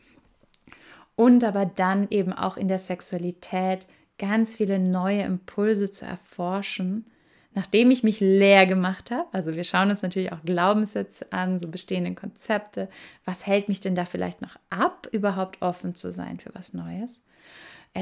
und 1.17 1.45
aber 1.45 1.65
dann 1.65 2.09
eben 2.11 2.33
auch 2.33 2.57
in 2.57 2.69
der 2.69 2.81
Sexualität 2.81 3.87
ganz 4.19 4.57
viele 4.57 4.79
neue 4.79 5.23
Impulse 5.23 5.91
zu 5.91 6.05
erforschen, 6.05 7.07
nachdem 7.55 7.91
ich 7.91 8.03
mich 8.03 8.21
leer 8.21 8.67
gemacht 8.67 9.11
habe. 9.11 9.29
Also 9.33 9.55
wir 9.55 9.65
schauen 9.65 9.91
uns 9.91 10.03
natürlich 10.03 10.33
auch 10.33 10.43
Glaubenssätze 10.45 11.33
an, 11.33 11.61
so 11.61 11.69
bestehende 11.69 12.15
Konzepte. 12.15 12.89
Was 13.25 13.47
hält 13.47 13.69
mich 13.69 13.81
denn 13.81 13.95
da 13.95 14.05
vielleicht 14.05 14.43
noch 14.43 14.57
ab, 14.71 15.09
überhaupt 15.13 15.63
offen 15.63 15.95
zu 15.95 16.13
sein 16.13 16.39
für 16.41 16.55
was 16.55 16.75
Neues? 16.75 17.21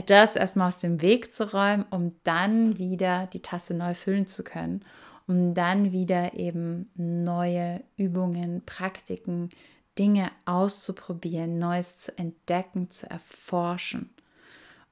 das 0.07 0.37
erstmal 0.37 0.69
aus 0.69 0.79
dem 0.79 1.03
Weg 1.03 1.31
zu 1.31 1.53
räumen, 1.53 1.85
um 1.91 2.17
dann 2.25 2.79
wieder 2.79 3.29
die 3.33 3.43
Tasse 3.43 3.75
neu 3.75 3.93
füllen 3.93 4.27
zu 4.27 4.43
können, 4.43 4.83
um 5.27 5.53
dann 5.53 5.93
wieder 5.93 6.33
eben 6.33 6.91
neue 6.95 7.83
Übungen, 7.99 8.63
Praktiken, 8.65 9.51
Dinge 9.99 10.31
auszuprobieren, 10.47 11.59
Neues 11.59 11.99
zu 11.99 12.17
entdecken, 12.17 12.91
zu 12.91 13.11
erforschen. 13.11 14.09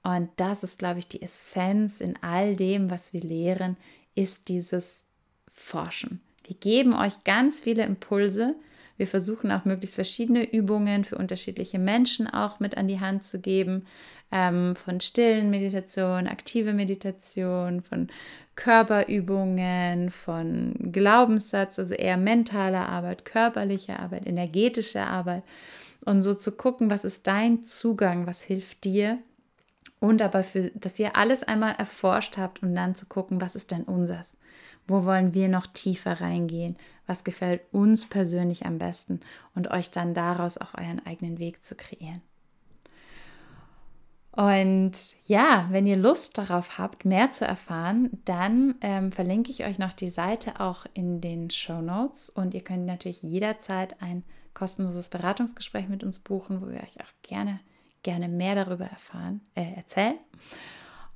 Und 0.03 0.31
das 0.37 0.63
ist, 0.63 0.79
glaube 0.79 0.99
ich, 0.99 1.09
die 1.09 1.23
Essenz 1.23 2.01
in 2.01 2.23
all 2.23 2.57
dem, 2.57 2.91
was 2.91 3.13
wir 3.13 3.21
lehren, 3.21 3.77
ist 4.21 4.49
dieses 4.49 5.07
Forschen. 5.51 6.21
Wir 6.45 6.57
geben 6.57 6.95
euch 6.95 7.25
ganz 7.25 7.61
viele 7.61 7.85
Impulse, 7.85 8.55
wir 8.97 9.07
versuchen 9.07 9.51
auch 9.51 9.65
möglichst 9.65 9.95
verschiedene 9.95 10.53
Übungen 10.53 11.05
für 11.05 11.17
unterschiedliche 11.17 11.79
Menschen 11.79 12.27
auch 12.27 12.61
mit 12.61 12.77
an 12.77 12.87
die 12.87 13.01
Hand 13.01 13.25
zu 13.25 13.41
geben, 13.41 13.87
ähm, 14.31 14.77
von 14.77 15.01
stillen 15.01 15.49
Meditation, 15.49 16.27
aktive 16.27 16.75
Meditation, 16.75 17.81
von 17.81 18.09
Körperübungen, 18.57 20.11
von 20.11 20.75
Glaubenssatz, 20.93 21.79
also 21.79 21.95
eher 21.95 22.19
mentale 22.19 22.81
Arbeit, 22.81 23.25
körperliche 23.25 23.99
Arbeit, 23.99 24.27
energetische 24.27 25.01
Arbeit. 25.01 25.45
Und 26.05 26.23
so 26.23 26.35
zu 26.35 26.53
gucken, 26.53 26.91
was 26.91 27.05
ist 27.05 27.27
dein 27.27 27.65
Zugang, 27.65 28.27
was 28.27 28.43
hilft 28.43 28.85
dir 28.85 29.19
und 30.01 30.23
aber 30.23 30.43
für, 30.43 30.71
dass 30.75 30.99
ihr 30.99 31.17
alles 31.17 31.43
einmal 31.43 31.75
erforscht 31.77 32.39
habt 32.39 32.63
und 32.63 32.75
dann 32.75 32.95
zu 32.95 33.07
gucken, 33.07 33.41
was 33.41 33.55
ist 33.55 33.71
denn 33.71 33.85
unseres? 33.85 34.37
Wo 34.89 35.05
wollen 35.05 35.35
wir 35.35 35.49
noch 35.49 35.67
tiefer 35.67 36.21
reingehen? 36.21 36.77
Was 37.07 37.23
gefällt 37.23 37.63
uns 37.71 38.09
persönlich 38.09 38.67
am 38.67 38.79
besten? 38.79 39.21
Und 39.55 39.71
euch 39.71 39.91
dann 39.91 40.15
daraus 40.15 40.59
auch 40.59 40.75
euren 40.75 41.05
eigenen 41.07 41.39
Weg 41.39 41.63
zu 41.63 41.77
kreieren. 41.77 42.23
Und 44.33 44.93
ja, 45.27 45.67
wenn 45.71 45.87
ihr 45.87 45.97
Lust 45.97 46.39
darauf 46.39 46.79
habt, 46.79 47.05
mehr 47.05 47.33
zu 47.33 47.45
erfahren, 47.45 48.11
dann 48.25 48.77
ähm, 48.81 49.13
verlinke 49.13 49.51
ich 49.51 49.65
euch 49.65 49.79
noch 49.79 49.93
die 49.93 50.11
Seite 50.11 50.61
auch 50.61 50.87
in 50.95 51.21
den 51.21 51.51
Show 51.51 51.83
Notes 51.83 52.31
und 52.31 52.55
ihr 52.55 52.63
könnt 52.63 52.87
natürlich 52.87 53.23
jederzeit 53.23 54.01
ein 54.01 54.23
kostenloses 54.55 55.09
Beratungsgespräch 55.09 55.89
mit 55.89 56.05
uns 56.05 56.21
buchen, 56.21 56.63
wo 56.63 56.69
wir 56.69 56.81
euch 56.81 57.01
auch 57.01 57.13
gerne, 57.23 57.61
gerne 58.03 58.29
mehr 58.29 58.55
darüber 58.55 58.87
erfahren, 58.87 59.41
äh, 59.55 59.75
erzählen. 59.77 60.19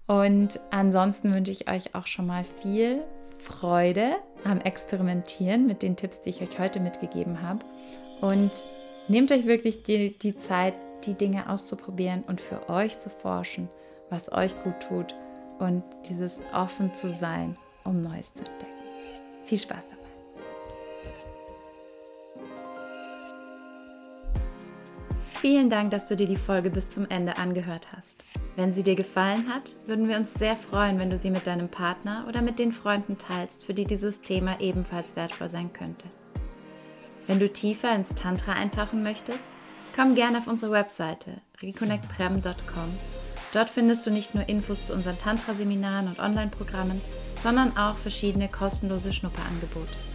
Und 0.07 0.61
ansonsten 0.70 1.33
wünsche 1.33 1.53
ich 1.53 1.68
euch 1.68 1.94
auch 1.94 2.07
schon 2.07 2.27
mal 2.27 2.44
viel 2.62 3.03
Freude 3.38 4.16
am 4.44 4.61
Experimentieren 4.61 5.66
mit 5.66 5.83
den 5.83 5.97
Tipps, 5.97 6.20
die 6.20 6.31
ich 6.31 6.42
euch 6.42 6.59
heute 6.59 6.81
mitgegeben 6.81 7.42
habe. 7.42 7.61
Und 8.20 8.51
nehmt 9.09 9.31
euch 9.33 9.47
wirklich 9.47 9.83
die, 9.83 10.16
die 10.18 10.37
Zeit, 10.37 10.75
die 11.05 11.14
Dinge 11.14 11.49
auszuprobieren 11.49 12.23
und 12.27 12.40
für 12.40 12.68
euch 12.68 12.99
zu 12.99 13.11
forschen, 13.11 13.68
was 14.11 14.33
euch 14.33 14.55
gut 14.62 14.81
tut 14.88 15.14
und 15.59 15.83
dieses 16.09 16.40
offen 16.53 16.94
zu 16.94 17.09
sein, 17.09 17.57
um 17.85 18.01
Neues 18.01 18.33
zu 18.33 18.40
entdecken. 18.40 18.73
Viel 19.44 19.59
Spaß 19.59 19.88
dabei. 19.88 20.04
Vielen 25.44 25.68
Dank, 25.68 25.90
dass 25.90 26.07
du 26.07 26.16
dir 26.16 26.26
die 26.26 26.38
Folge 26.38 26.70
bis 26.70 26.88
zum 26.88 27.07
Ende 27.11 27.37
angehört 27.37 27.88
hast. 27.94 28.24
Wenn 28.57 28.72
sie 28.72 28.83
dir 28.83 28.94
gefallen 28.94 29.46
hat, 29.52 29.76
würden 29.85 30.09
wir 30.09 30.16
uns 30.16 30.33
sehr 30.33 30.57
freuen, 30.57 30.98
wenn 30.98 31.11
du 31.11 31.18
sie 31.18 31.30
mit 31.30 31.46
deinem 31.46 31.68
Partner 31.68 32.24
oder 32.26 32.40
mit 32.40 32.59
den 32.59 32.72
Freunden 32.72 33.18
teilst, 33.18 33.66
für 33.66 33.74
die 33.74 33.85
dieses 33.85 34.22
Thema 34.22 34.59
ebenfalls 34.62 35.16
wertvoll 35.16 35.50
sein 35.50 35.70
könnte. 35.74 36.07
Wenn 37.26 37.40
du 37.40 37.52
tiefer 37.52 37.94
ins 37.94 38.14
Tantra 38.14 38.54
eintauchen 38.54 39.02
möchtest, 39.02 39.46
komm 39.94 40.14
gerne 40.14 40.38
auf 40.38 40.46
unsere 40.46 40.73
Webseite 40.73 41.42
reconnectprem.com. 41.60 42.98
Dort 43.52 43.69
findest 43.69 44.06
du 44.06 44.10
nicht 44.10 44.35
nur 44.35 44.48
Infos 44.48 44.85
zu 44.85 44.94
unseren 44.94 45.19
Tantra-Seminaren 45.19 46.08
und 46.08 46.21
Online-Programmen, 46.21 47.02
sondern 47.42 47.77
auch 47.77 47.98
verschiedene 47.98 48.48
kostenlose 48.48 49.12
Schnupperangebote. 49.12 50.13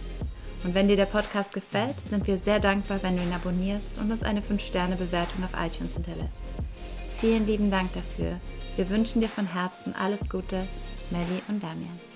Und 0.62 0.74
wenn 0.74 0.88
dir 0.88 0.96
der 0.96 1.06
Podcast 1.06 1.52
gefällt, 1.52 1.94
sind 2.08 2.26
wir 2.26 2.36
sehr 2.36 2.60
dankbar, 2.60 3.02
wenn 3.02 3.16
du 3.16 3.22
ihn 3.22 3.32
abonnierst 3.32 3.98
und 3.98 4.10
uns 4.10 4.22
eine 4.22 4.40
5-Sterne-Bewertung 4.40 5.44
auf 5.44 5.58
iTunes 5.58 5.94
hinterlässt. 5.94 6.44
Vielen 7.18 7.46
lieben 7.46 7.70
Dank 7.70 7.92
dafür. 7.94 8.40
Wir 8.76 8.90
wünschen 8.90 9.20
dir 9.20 9.28
von 9.28 9.46
Herzen 9.46 9.94
alles 9.94 10.28
Gute, 10.28 10.66
Melly 11.10 11.42
und 11.48 11.62
Damian. 11.62 12.09